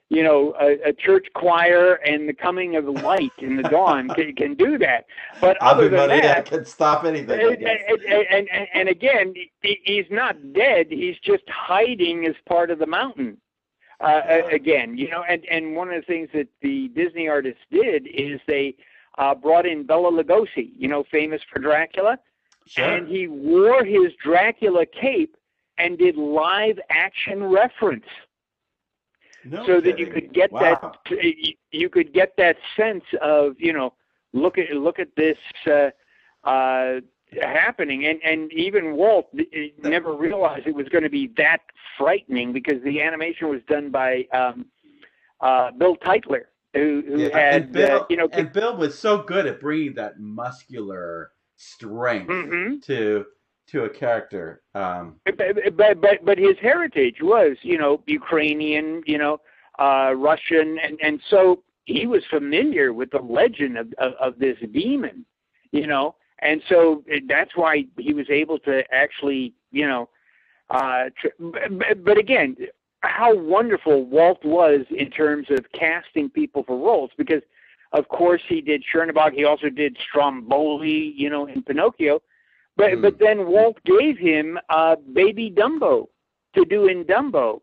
[0.09, 4.09] you know a, a church choir and the coming of the light in the dawn
[4.15, 5.07] can, can do that.
[5.41, 7.41] But other than Everybody that, can stop anything.
[7.41, 10.87] And, and, and, and, and again, he's not dead.
[10.91, 13.39] He's just hiding as part of the mountain.
[14.01, 14.47] Uh, Yeah.
[14.51, 18.39] Again, you know, and, and one of the things that the Disney artists did is
[18.47, 18.77] they
[19.19, 22.19] uh, brought in Bela Lugosi, you know, famous for Dracula,
[22.67, 22.85] Sure.
[22.85, 25.35] and he wore his Dracula cape
[25.79, 28.05] and did live action reference
[29.51, 30.93] No so that you could get Wow.
[31.11, 33.95] that you could get that sense of you know
[34.33, 35.91] look at look at this uh,
[36.45, 37.01] uh,
[37.43, 39.29] happening and and even Walt
[39.83, 41.61] never realized it was going to be that
[41.99, 44.67] frightening because the animation was done by um,
[45.41, 46.41] uh, Bill Tytla
[46.75, 49.61] who, who Yeah, had and Bill, uh, you know and Bill was so good at
[49.61, 52.83] bringing that muscular strength Mhm.
[52.83, 53.27] to
[53.69, 54.63] to a character.
[54.75, 55.37] Um, but,
[55.77, 59.39] but but but his heritage was you know Ukrainian you know
[59.79, 64.57] uh Russian and and so he was familiar with the legend of of, of this
[64.73, 65.25] demon
[65.73, 70.09] you know and so that's why he was able to actually you know
[70.71, 71.05] uh
[71.39, 72.57] but, but again
[73.01, 77.43] how wonderful Walt was in terms of casting people for roles because
[77.93, 82.21] of course he did Chernabog he also did Stromboli you know in Pinocchio
[82.77, 83.01] but Hmm.
[83.03, 86.09] but then Walt gave him uh, Baby Dumbo
[86.55, 87.61] to do in Dumbo,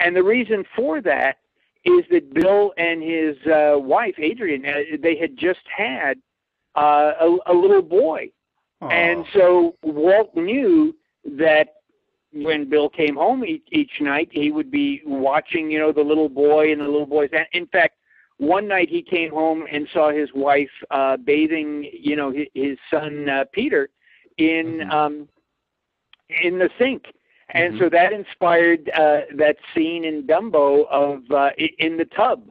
[0.00, 1.38] and the reason for that
[1.84, 6.18] is that Bill and his uh, wife Adrian uh, they had just had
[6.76, 8.30] uh, a, a little boy,
[8.80, 8.88] aw.
[8.88, 11.68] and so Walt knew that
[12.32, 16.28] when Bill came home each, each night, he would be watching, you know, the little
[16.28, 17.30] boy and the little boy's.
[17.32, 17.94] And In fact,
[18.38, 22.78] one night he came home and saw his wife uh, bathing, you know, his, his
[22.90, 23.88] son uh, Peter
[24.38, 24.90] in Mhm.
[24.92, 25.28] um,
[26.42, 27.12] in the sink,
[27.50, 27.78] and Mhm.
[27.78, 32.50] so that inspired uh, that scene in Dumbo of uh, in the tub,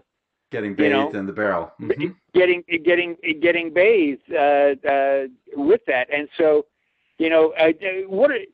[0.51, 1.71] Getting you bathed know, in the barrel.
[1.79, 2.15] Mhm.
[2.33, 6.65] getting getting getting bathed uh, uh, with that, and so
[7.17, 7.71] you know uh,
[8.07, 8.47] what a-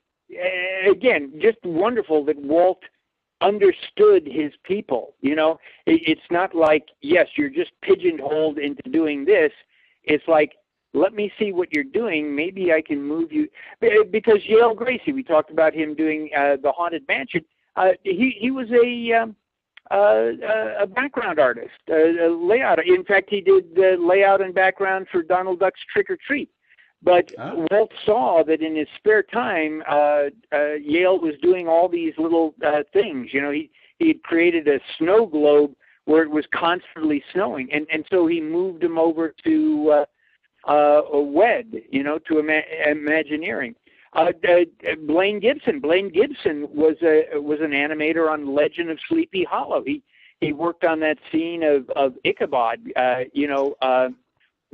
[0.89, 2.82] again just wonderful that Walt
[3.41, 5.15] understood his people.
[5.22, 9.52] You know, it, it's not like yes, you're just pigeonholed into doing this.
[10.04, 10.54] It's like
[10.93, 12.36] let me see what you're doing.
[12.36, 13.47] Maybe I can move you
[14.12, 15.13] because Yale Gracey.
[15.13, 17.45] We talked about him doing uh, the Haunted Mansion.
[17.75, 19.36] Uh, he he was a um,
[19.89, 20.32] uh,
[20.82, 22.86] a background artist, a, a layout.
[22.86, 26.49] In fact, he did the layout and background for Donald Duck's Trick or Treat.
[27.04, 27.67] But Oh.
[27.71, 32.54] Walt saw that in his spare time, uh, uh, Yale was doing all these little
[32.65, 33.34] uh, things.
[33.34, 35.73] You know, he he had created a snow globe
[36.06, 40.06] where it was constantly snowing, and and so he moved him over to uh,
[40.65, 43.76] uh, WED, you know, to ima- Imagineering.
[44.13, 45.80] Uh, uh, Blaine Gibson.
[45.80, 49.84] Blaine Gibson was a was an animator on Legend of Sleepy Hollow.
[49.86, 50.04] He
[50.41, 54.10] he worked on that scene of of Ichabod, uh, you know, uh,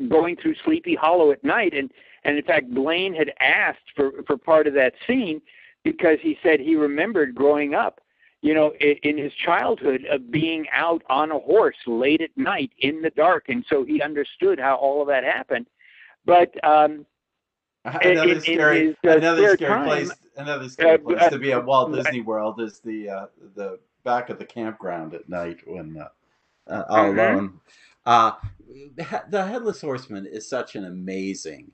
[0.10, 1.92] going through Sleepy Hollow at night, and
[2.24, 5.40] and in fact, Blaine had asked for for part of that scene
[5.84, 8.02] because he said he remembered growing up,
[8.42, 12.72] you know, in, in his childhood of being out on a horse late at night
[12.80, 15.68] in the dark, and so he understood how all of that happened.
[16.28, 17.06] But um,
[17.86, 20.12] Another in scary, his, uh, another scary time, place.
[20.36, 23.80] Another scary uh, place to be at Walt uh, Disney World is the uh, the
[24.04, 26.10] back of the campground at night when uh,
[26.72, 27.18] uh, all Mhm.
[27.18, 27.60] alone.
[28.06, 28.34] Uh,
[29.30, 31.72] the Headless Horseman is such an amazing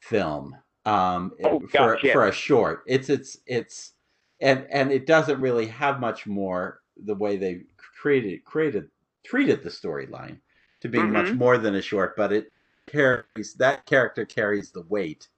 [0.00, 0.56] film.
[0.86, 2.12] Um, Oh, for yeah.
[2.14, 3.92] for a short, it's it's it's
[4.40, 8.88] and and it doesn't really have much more the way they created created
[9.24, 10.38] treated the storyline
[10.80, 11.38] to being much Mhm.
[11.38, 12.51] more than a short, but it
[12.86, 15.28] carries that character carries the weight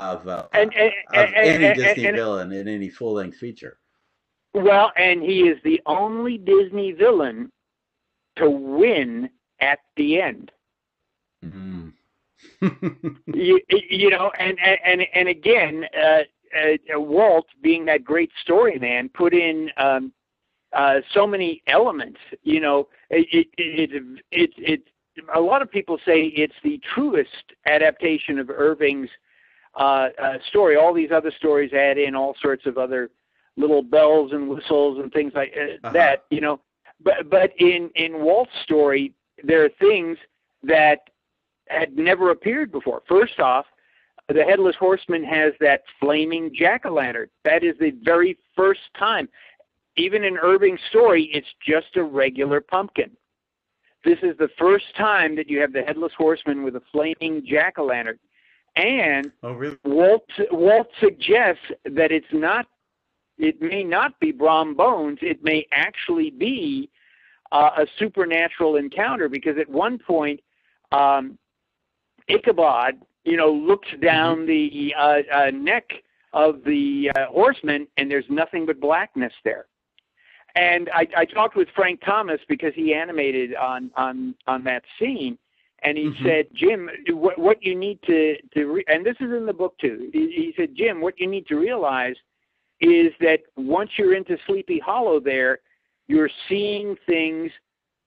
[0.00, 3.78] of, uh, and, and, of and, any Disney villain in any full length feature.
[4.54, 7.50] Well, and he is the only Disney villain
[8.36, 10.50] to win at the end.
[11.44, 11.92] Mm.
[13.26, 16.22] you, you know, and and and again, uh,
[16.56, 20.12] uh, Walt, being that great story man, put in um,
[20.72, 22.18] uh, so many elements.
[22.42, 24.82] You know, it it it, it, it
[25.34, 29.08] a lot of people say it's the truest adaptation of Irving's
[29.78, 30.76] uh, uh, story.
[30.76, 33.10] All these other stories add in all sorts of other
[33.56, 35.92] little bells and whistles and things like uh, Uh-huh.
[35.92, 36.24] that.
[36.30, 36.60] You know,
[37.02, 40.18] but but in in Walt's story, there are things
[40.62, 41.00] that
[41.68, 43.02] had never appeared before.
[43.08, 43.66] First off,
[44.28, 47.28] the headless horseman has that flaming jack o' lantern.
[47.44, 49.28] That is the very first time.
[49.96, 53.10] Even in Irving's story, it's just a regular pumpkin.
[54.04, 57.78] This is the first time that you have the headless horseman with a flaming jack
[57.78, 58.18] o' lantern.
[58.76, 59.76] And oh, really?
[59.84, 62.66] Walt Walt suggests that it's not
[63.38, 66.90] it may not be Brom Bones, it may actually be
[67.50, 70.40] uh, a supernatural encounter because at one point
[70.92, 71.38] um,
[72.28, 75.90] Ichabod, you know, looks down the uh, uh, neck
[76.32, 79.66] of the uh, horseman and there's nothing but blackness there.
[80.54, 85.38] And I, I talked with Frank Thomas because he animated on on on that scene,
[85.82, 86.22] and he Mhm.
[86.24, 89.78] said, Jim, what what you need to to re-, and this is in the book
[89.78, 90.10] too.
[90.12, 92.16] He, he said, Jim, what you need to realize
[92.80, 95.60] is that once you're into Sleepy Hollow, there,
[96.08, 97.50] you're seeing things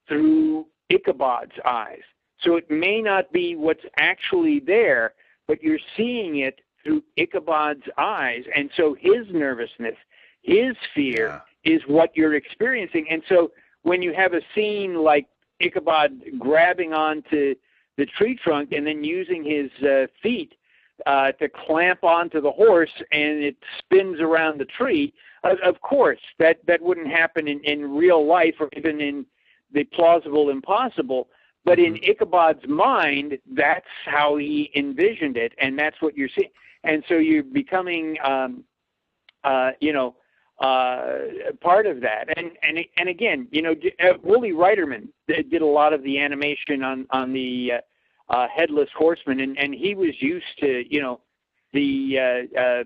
[0.06, 2.02] through Ichabod's eyes.
[2.42, 5.14] So it may not be what's actually there,
[5.48, 9.96] but you're seeing it through Ichabod's eyes, and so his nervousness,
[10.42, 11.42] his fear.
[11.66, 13.06] Is what you're experiencing.
[13.10, 13.50] And so
[13.82, 15.26] when you have a scene like
[15.60, 17.54] Ichabod grabbing onto
[17.98, 20.54] the tree trunk and then using his uh, feet
[21.06, 25.12] uh, to clamp onto the horse and it spins around the tree,
[25.44, 29.26] of, of course that that wouldn't happen in, in real life or even in
[29.72, 31.28] the plausible impossible.
[31.64, 36.50] But in Ichabod's mind, that's how he envisioned it, and that's what you're seeing.
[36.84, 38.62] And so you're becoming, um,
[39.42, 40.14] uh, you know,
[40.60, 41.18] uh,
[41.60, 42.36] part of that.
[42.36, 46.82] And and and again, you know, uh, Woolie Reitherman did, a lot of the animation
[46.82, 51.20] on on the uh, uh, headless horseman, and and he was used to you know
[51.72, 52.84] the uh, uh,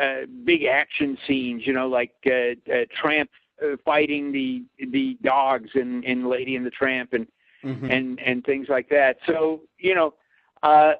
[0.00, 3.30] uh, big action scenes, you know, like uh, uh, Tramp
[3.62, 7.26] uh, fighting the the dogs in in Lady and the Tramp, and
[7.64, 7.90] Mhm.
[7.90, 9.18] and and things like that.
[9.26, 10.14] So you know,
[10.62, 10.94] uh,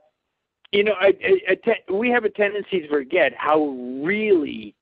[0.72, 3.64] you know, I, I, I te- we have a tendency to forget how
[4.02, 4.74] really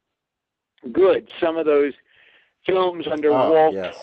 [0.92, 1.92] good some of those
[2.66, 3.96] films under Oh, Walt yes.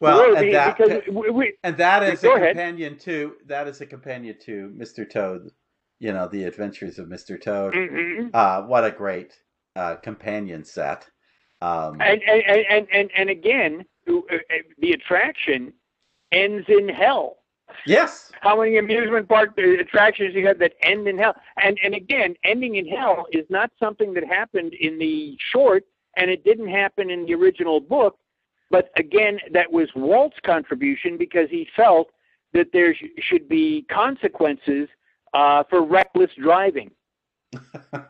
[0.00, 2.56] Well, and that, because we, we, and that is a ahead.
[2.56, 5.08] companion to that is a companion to Mr.
[5.08, 5.50] Toad.
[5.98, 7.38] You know, the Adventures of Mr.
[7.40, 7.74] Toad.
[7.74, 8.30] mhm.
[8.32, 9.34] Uh, what a great,
[9.76, 11.06] uh, companion set.
[11.60, 15.74] Um, and, and, and, and, and again, the attraction
[16.32, 17.39] ends in hell.
[17.86, 18.30] Yes.
[18.40, 21.34] How many amusement park attractions you have that end in hell?
[21.62, 25.84] And and again, ending in hell is not something that happened in the short,
[26.16, 28.18] and it didn't happen in the original book.
[28.70, 32.08] But again, that was Walt's contribution because he felt
[32.52, 34.88] that there sh- should be consequences
[35.34, 36.90] uh, for reckless driving.
[37.92, 38.04] and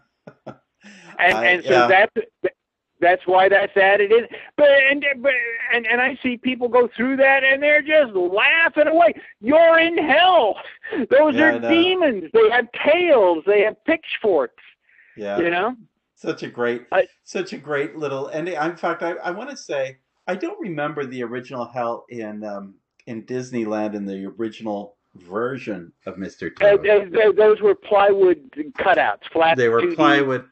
[1.18, 1.86] I, and so yeah.
[1.86, 2.49] that's
[3.00, 4.26] that's why that's added in.
[4.56, 5.32] But and but
[5.72, 9.14] and and I see people go through that and they're just laughing away.
[9.40, 10.56] You're in hell.
[11.10, 12.30] Those yeah, are demons.
[12.32, 13.44] They have tails.
[13.46, 14.62] They have pitchforks.
[15.16, 15.38] Yeah.
[15.38, 15.76] You know.
[16.14, 18.54] Such a great, I, such a great little ending.
[18.54, 19.96] In fact, I, I want to say
[20.26, 22.74] I don't remember the original hell in um,
[23.06, 26.54] in Disneyland in the original version of Mr.
[26.54, 26.86] Toad.
[26.86, 28.38] Uh, those were plywood
[28.78, 29.56] cutouts, flat.
[29.56, 29.96] They were 2D.
[29.96, 30.44] plywood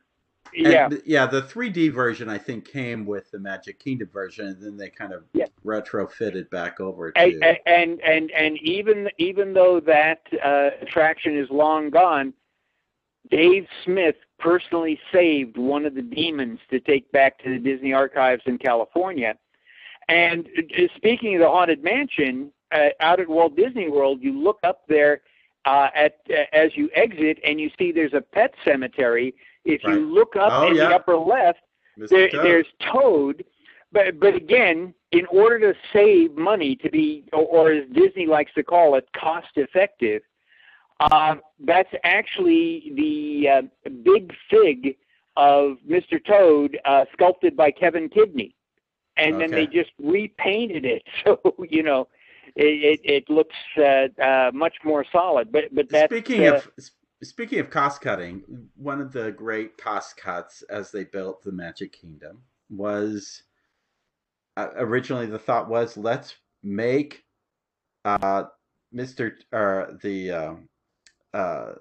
[0.54, 1.26] yeah, yeah.
[1.26, 5.12] The 3D version I think came with the Magic Kingdom version, and then they kind
[5.12, 5.46] of yeah.
[5.64, 7.20] retrofitted back over to.
[7.20, 12.32] And and and, and even even though that uh, attraction is long gone,
[13.30, 18.42] Dave Smith personally saved one of the demons to take back to the Disney archives
[18.46, 19.34] in California.
[20.08, 24.58] And uh, speaking of the haunted mansion uh, out at Walt Disney World, you look
[24.62, 25.22] up there
[25.64, 29.34] uh, at uh, as you exit, and you see there's a pet cemetery
[29.68, 29.94] if right.
[29.94, 30.88] you look up oh, in yeah.
[30.88, 31.60] the upper left,
[31.96, 32.44] there, Toad.
[32.44, 33.44] there's Toad.
[33.92, 38.52] But but again, in order to save money, to be or, or as Disney likes
[38.54, 40.22] to call it, cost effective,
[41.00, 44.96] uh, that's actually the uh, big fig
[45.36, 46.22] of Mr.
[46.22, 48.54] Toad, uh, sculpted by Kevin Kidney,
[49.16, 49.46] and okay.
[49.46, 52.08] then they just repainted it, so you know
[52.56, 55.50] it it, it looks uh, uh, much more solid.
[55.50, 56.82] But but that's speaking of uh,
[57.22, 61.92] speaking of cost cutting, one of the great cost cuts as they built the Magic
[61.92, 63.42] Kingdom was
[64.56, 67.24] uh, originally the thought was let's make
[68.04, 68.44] uh,
[68.94, 69.32] Mr.
[69.52, 70.54] or the uh,
[71.34, 71.72] uh,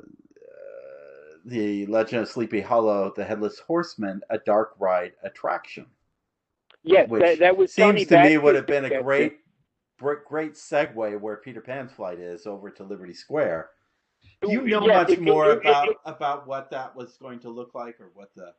[1.45, 5.85] the Legend of Sleepy Hollow, the Headless Horseman, a dark ride attraction.
[6.83, 9.39] Yes, that, that was seems to me would have been a great
[9.99, 13.69] great segue where Peter Pan's flight is over to Liberty Square
[14.43, 17.49] you know yes, much it, more it, about it, about what that was going to
[17.49, 18.53] look like, or what the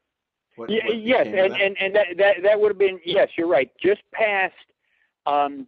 [0.57, 3.47] what, yeah, what yes, and, and and that that that would have been yes, you're
[3.47, 4.55] right, just past
[5.27, 5.67] um,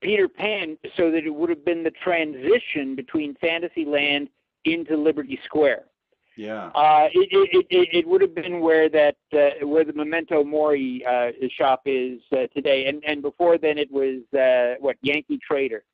[0.00, 4.28] Peter Pan, so that it would have been the transition between Fantasyland
[4.64, 5.84] into Liberty Square.
[6.36, 6.66] Yeah.
[6.74, 11.04] Uh, it, it, it, it would have been where that uh, where the Memento Mori
[11.06, 15.84] uh, shop is uh, today, and and before then it was uh, what Yankee Trader.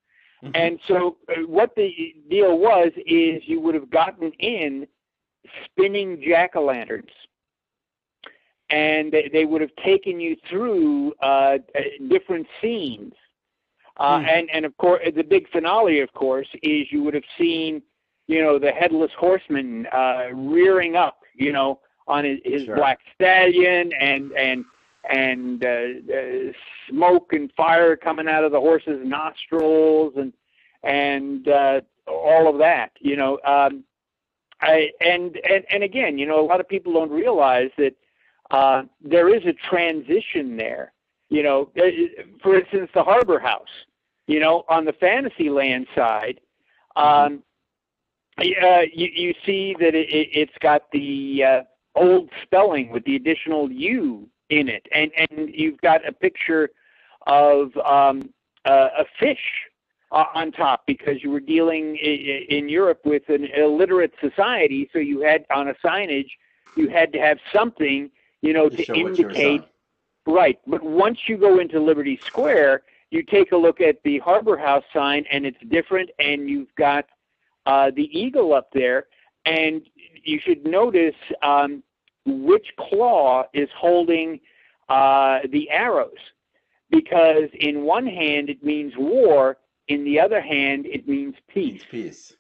[0.45, 0.53] Mm-hmm.
[0.55, 4.87] And so, uh, what the deal was is you would have gotten in
[5.67, 7.11] spinning jack o' lanterns,
[8.71, 13.13] and they, would have taken you through uh, uh different scenes.
[13.99, 14.29] Uh, mm.
[14.29, 17.83] And and of course, the big finale, of course, is you would have seen,
[18.27, 22.77] you know, the headless horseman uh, rearing up, you know, on his, his sure.
[22.77, 24.65] black stallion, and and
[25.09, 26.53] and uh, uh,
[26.89, 30.33] smoke and fire coming out of the horse's nostrils and
[30.83, 32.93] and uh, all of that.
[33.01, 33.85] You know, um,
[34.61, 37.95] I and and and again, you know, a lot of people don't realize that
[38.51, 40.93] uh, there is a transition there.
[41.29, 41.71] You know,
[42.43, 43.69] for instance, the Harbor House.
[44.27, 46.41] You know, on the Fantasyland side.
[46.97, 47.35] Mm-hmm.
[47.35, 47.43] Um,
[48.39, 51.61] uh, you, you see that it, it, has got the uh,
[51.95, 56.71] old spelling with the additional U in it, and and you've got a picture
[57.27, 58.31] of um,
[58.65, 59.41] uh, a fish
[60.13, 64.99] uh, on top because you were dealing in, in Europe with an illiterate society, so
[64.99, 66.29] you had on a signage
[66.77, 68.11] you had to have something
[68.43, 69.63] you know to, to indicate
[70.27, 70.59] right.
[70.67, 74.85] But once you go into Liberty Square, you take a look at the Harbor House
[74.93, 77.07] sign, and it's different, and you've got
[77.67, 79.07] uh, the eagle up there,
[79.47, 79.83] and
[80.25, 81.83] you should notice um,
[82.31, 84.41] which claw is holding
[84.89, 86.11] uh, the arrows.
[86.91, 89.59] Because in one hand it means war,
[89.89, 91.83] in the other hand it means peace.
[91.91, 92.35] Peace.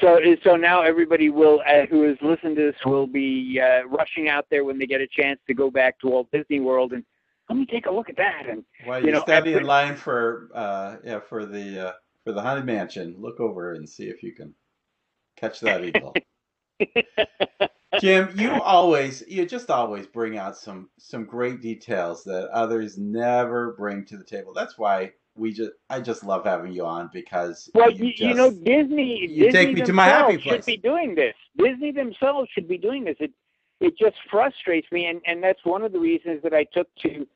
[0.00, 4.28] So, so now everybody will, uh, who has listened to this, will be uh, rushing
[4.28, 7.04] out there when they get a chance to go back to Walt Disney World and
[7.48, 8.44] let me take a look at that.
[8.48, 9.60] And while you're you know, standing after...
[9.60, 11.92] in line for, uh, yeah, for the uh,
[12.24, 14.52] for the haunted mansion, look over and see if you can
[15.36, 16.12] catch that eagle.
[17.98, 23.72] Jim, you always you just always bring out some some great details that others never
[23.74, 24.52] bring to the table.
[24.54, 28.22] That's why we just I just love having you on because well you, you, just,
[28.22, 30.58] you know Disney you Disney take me to my happy place.
[30.58, 31.34] should be doing this.
[31.58, 33.16] Disney themselves should be doing this.
[33.20, 33.32] It
[33.80, 37.26] it just frustrates me, and and that's one of the reasons that I took to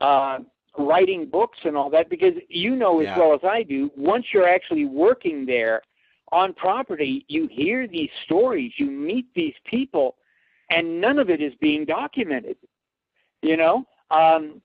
[0.00, 0.38] uh,
[0.78, 3.18] writing books and all that because you know as Yeah.
[3.18, 5.82] well as I do, once you're actually working there
[6.32, 10.16] on property, you hear these stories, you meet these people,
[10.70, 12.56] and none of it is being documented.
[13.42, 14.60] You know, um,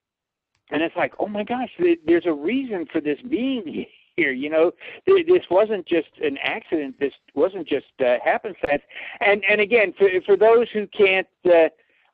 [0.71, 3.85] and it's like, oh my gosh, th- there's a reason for this being
[4.15, 4.31] here.
[4.31, 4.71] You know,
[5.05, 6.95] Th- this wasn't just an accident.
[6.99, 8.81] This wasn't just uh, happenstance.
[9.21, 11.27] And and again, for for those who can't.
[11.45, 11.69] Uh,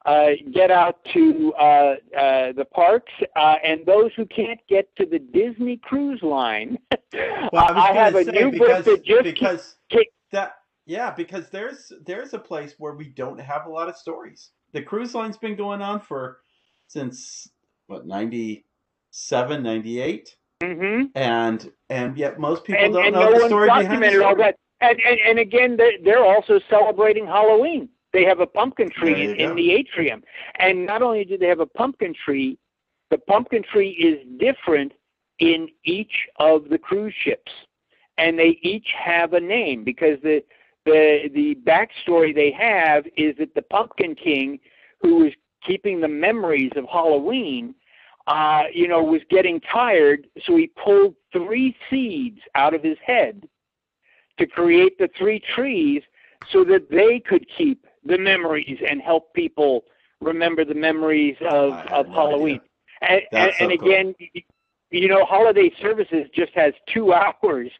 [0.05, 5.05] uh, get out to uh, uh, the parks, uh, and those who can't get to
[5.05, 6.77] the Disney Cruise Line.
[7.51, 10.57] Well, I was I have a say new because book that just because kick- that
[10.85, 14.51] yeah because there's there's a place where we don't have a lot of stories.
[14.73, 16.41] The cruise line's been going on for
[16.87, 17.49] since
[17.87, 20.35] what 97, 98?
[20.61, 23.89] hmm and and yet most people and, don't and know no the story behind the
[23.89, 24.55] documented all that.
[24.81, 27.89] And, and and again, they're, they're also celebrating Halloween.
[28.11, 29.55] They have a pumpkin tree in, go.
[29.55, 30.23] the atrium,
[30.57, 32.57] and not only do they have a pumpkin tree,
[33.11, 34.93] the pumpkin tree is different
[35.39, 37.51] in each of the cruise ships,
[38.17, 40.43] and they each have a name because the
[40.85, 44.59] the the backstory they have is that the Pumpkin King,
[45.01, 45.33] who was
[45.65, 47.75] keeping the memories of Halloween,
[48.27, 53.47] uh, you know, was getting tired, so he pulled three seeds out of his head
[54.37, 56.01] to create the three trees
[56.51, 59.85] so that they could keep the memories and help people
[60.21, 62.61] remember the memories of, of no Halloween.
[63.01, 64.43] And, and, That's so and again, y-
[64.91, 67.71] you know, Holiday Services just has two hours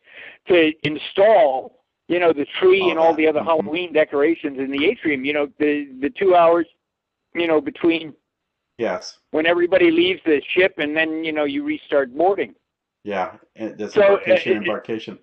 [0.47, 3.17] to install, you know, the tree All and all that.
[3.17, 3.45] the other Mhm.
[3.45, 5.25] Halloween decorations in the atrium.
[5.25, 6.67] You know, the the two hours,
[7.36, 8.13] you know, between
[8.77, 12.55] Yes, when everybody leaves the ship and then you know you restart boarding.
[13.03, 15.19] yeah, and this So, uh, embarkation, it- embarkation.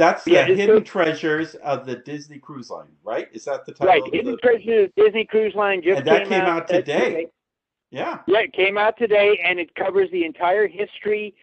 [0.00, 3.28] That's the Yeah, it's hidden so- treasures of the Disney Cruise Line, right?
[3.34, 3.86] Is that the title?
[3.86, 4.38] Right, of Hidden the...
[4.38, 7.26] Treasures Disney Cruise Line just And that came, came out uh, today.
[7.90, 11.34] Yeah, Yeah, it came out today, and it covers the entire history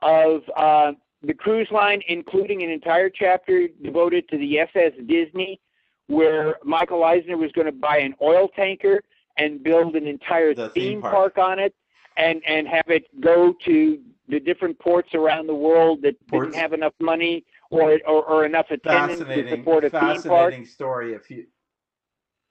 [0.00, 0.92] of uh,
[1.22, 5.60] the cruise line, including an entire chapter devoted to the SS Disney,
[6.06, 9.02] where Michael Eisner was going to buy an oil tanker
[9.36, 11.34] and build an entire The theme theme park.
[11.34, 11.74] park on it,
[12.16, 13.98] and and have it go to
[14.28, 16.46] the different ports around the world that Ports.
[16.52, 20.16] didn't have enough money or or, or enough attendance to support a theme park.
[20.22, 21.14] fascinating story.
[21.14, 21.46] If you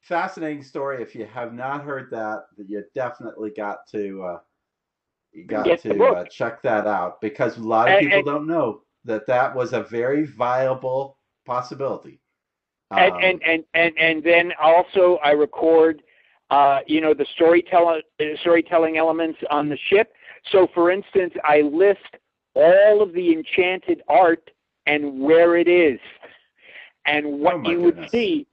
[0.01, 4.39] fascinating story, if you have not heard that, that you definitely got to uh,
[5.32, 8.26] you got Get to uh, check that out because a lot of And- people and-
[8.26, 12.20] don't know that that was a very viable possibility.
[12.91, 16.01] and, Um, and and and and then also I record,
[16.49, 18.01] uh, you know, the storytelling
[18.41, 20.13] storytelling elements on the ship.
[20.51, 22.18] So, for instance, I list
[22.53, 24.49] all of the enchanted art
[24.86, 26.00] and where it is,
[27.06, 28.12] and what Oh, you would goodness.
[28.12, 28.48] see,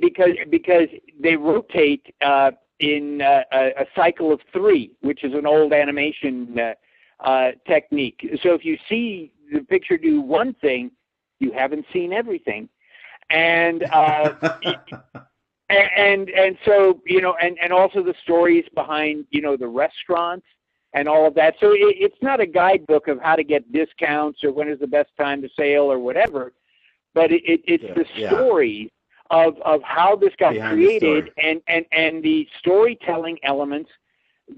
[0.00, 0.88] because because
[1.20, 7.26] they rotate uh, in uh, a, cycle of three, which is an old animation uh,
[7.26, 8.20] uh, technique.
[8.42, 10.90] So, if you see the picture do one thing,
[11.40, 12.68] you haven't seen everything
[13.30, 14.30] and uh,
[15.68, 19.66] and, and and so you know, and and also the stories behind you know the
[19.66, 20.46] restaurants
[20.94, 21.54] and all of that.
[21.60, 24.86] So it, it's not a guidebook of how to get discounts or when is the
[24.86, 26.52] best time to sail or whatever,
[27.14, 28.86] but it, it, it's Yeah, the yeah.
[29.30, 31.32] of of how this got Behind created story.
[31.36, 33.90] and and and the storytelling elements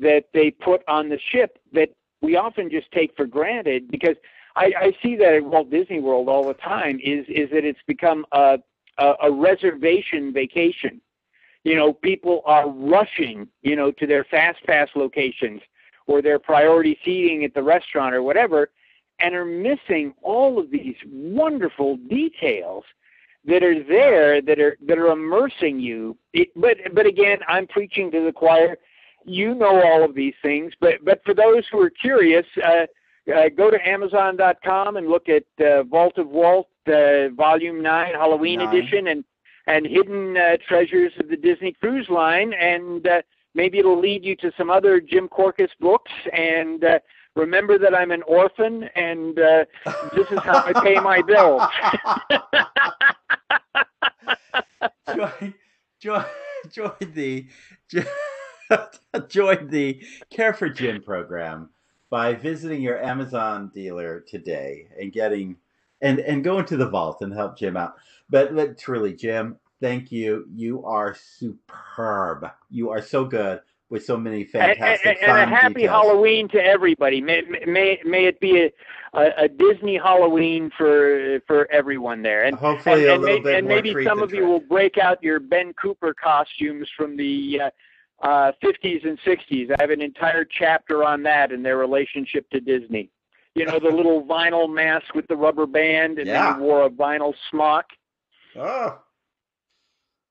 [0.01, 1.91] that they put on the ship that
[2.23, 4.17] we often just take for granted because
[4.57, 7.81] I, I see that at Walt Disney World all the time is is that it's
[7.87, 8.59] become a,
[8.99, 11.01] a a reservation vacation.
[11.65, 15.61] You know, people are rushing, you know, to their fast pass locations
[16.11, 18.71] or their priority seating at the restaurant or whatever,
[19.21, 22.83] and are missing all of these wonderful details
[23.45, 26.17] that are there that are that are immersing you.
[26.33, 28.77] It, but but again, I'm preaching to the choir.
[29.25, 32.87] You know all of these things, but but for those who are curious, uh,
[33.33, 38.59] uh, go to Amazon.com and look at uh, Vault of Walt, uh, Volume Nine, Halloween
[38.59, 38.75] Nine.
[38.75, 39.25] Edition, and
[39.69, 43.23] and Hidden uh, Treasures of the Disney Cruise Line, and uh,
[43.55, 46.13] maybe it'll lead you to some other Jim Korkis books.
[46.33, 46.99] And uh,
[47.37, 49.65] remember that I'm an orphan, and uh,
[50.15, 51.63] this is how I pay my bills.
[55.15, 55.55] join,
[56.01, 56.25] join,
[56.71, 57.47] join the
[59.29, 61.71] join the Care for Jim program
[62.11, 65.57] by visiting your Amazon dealer today and getting
[66.03, 67.95] and and go into the vault and help Jim out.
[68.29, 70.47] But, but truly, Jim, thank you.
[70.55, 72.47] You are superb.
[72.71, 73.61] You are so good.
[73.89, 75.91] with so many fantastic and, and, and a happy details.
[75.91, 77.21] Halloween to everybody.
[77.21, 78.71] May may may it be a,
[79.19, 83.55] a, a, Disney Halloween for for everyone there, and hopefully and, a little may, bit
[83.57, 87.61] and more maybe some of you will break out your Ben Cooper costumes from the.
[87.65, 87.71] Uh,
[88.23, 89.71] uh, 50s and 60s.
[89.71, 93.11] I have an entire chapter on that and their relationship to Disney.
[93.55, 96.53] You know, the little vinyl mask with the rubber band, and Yeah.
[96.53, 97.87] then he wore a vinyl smock.
[98.57, 98.99] Oh.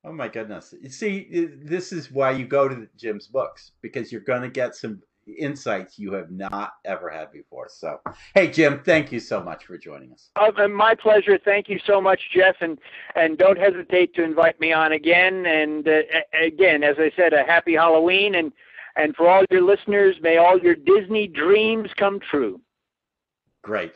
[0.04, 0.74] Oh my goodness.
[0.82, 4.76] You see, this is why you go to Jim's books because you're going to get
[4.76, 5.02] some
[5.38, 7.68] insights you have not ever had before.
[7.70, 8.00] So,
[8.34, 10.30] hey Jim, thank you so much for joining us.
[10.36, 11.38] Uh, my pleasure.
[11.43, 12.80] Thank you so much, Jeff, and
[13.16, 15.45] and don't hesitate to invite me on again.
[15.45, 16.02] And uh,
[16.41, 18.52] again, as I said, a happy Halloween, and
[18.95, 22.60] and for all your listeners, may all your Disney dreams come true.
[23.62, 23.93] Great.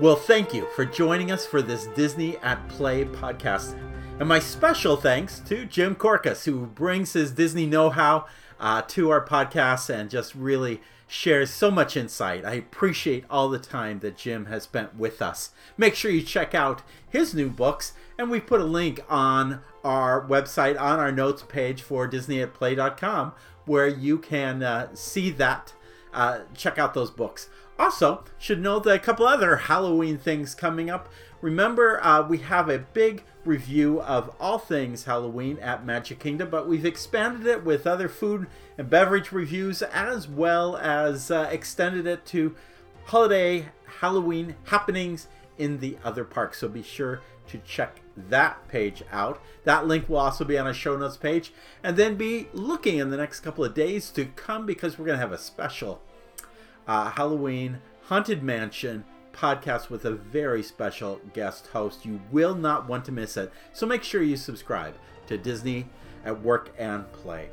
[0.00, 3.76] Well, thank you for joining us for this Disney at Play podcast.
[4.20, 8.26] And my special thanks to Jim Korkis, who brings his Disney know how
[8.60, 12.44] uh, to our podcast and just really shares so much insight.
[12.44, 15.50] I appreciate all the time that Jim has spent with us.
[15.76, 20.24] Make sure you check out his new books, and we put a link on our
[20.24, 23.32] website on our notes page for DisneyAtPlay.com
[23.64, 25.72] where you can uh, see that.
[26.14, 27.48] Uh, check out those books.
[27.78, 31.08] Also, should note that a couple other Halloween things coming up.
[31.40, 36.66] Remember, uh, we have a big review of all things Halloween at Magic Kingdom, but
[36.66, 42.26] we've expanded it with other food and beverage reviews as well as uh, extended it
[42.26, 42.56] to
[43.04, 43.66] holiday
[44.00, 46.58] Halloween happenings in the other parks.
[46.58, 49.40] So be sure to check that page out.
[49.64, 51.52] That link will also be on our show notes page.
[51.82, 55.16] And then be looking in the next couple of days to come because we're going
[55.18, 56.02] to have a special
[56.88, 62.04] uh, Halloween Haunted Mansion podcast with a very special guest host.
[62.04, 63.52] You will not want to miss it.
[63.72, 64.94] So make sure you subscribe
[65.28, 65.86] to Disney
[66.24, 67.50] at Work and Play.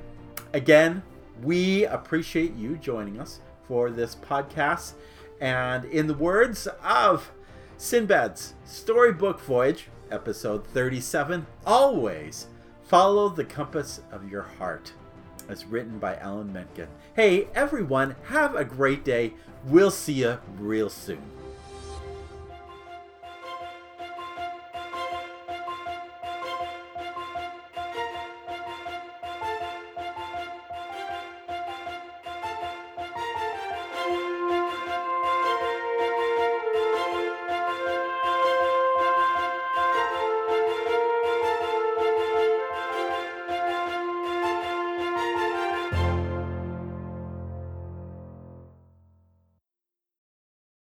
[0.54, 1.04] Again,
[1.44, 4.94] we appreciate you joining us for this podcast.
[5.42, 7.30] And in the words of
[7.78, 12.48] Sinbad's Storybook Voyage, episode 37, always
[12.84, 14.94] follow the compass of your heart
[15.48, 16.88] as written by Alan Menken.
[17.16, 19.34] Hey, everyone, have a great day.
[19.66, 21.35] We'll see you real soon.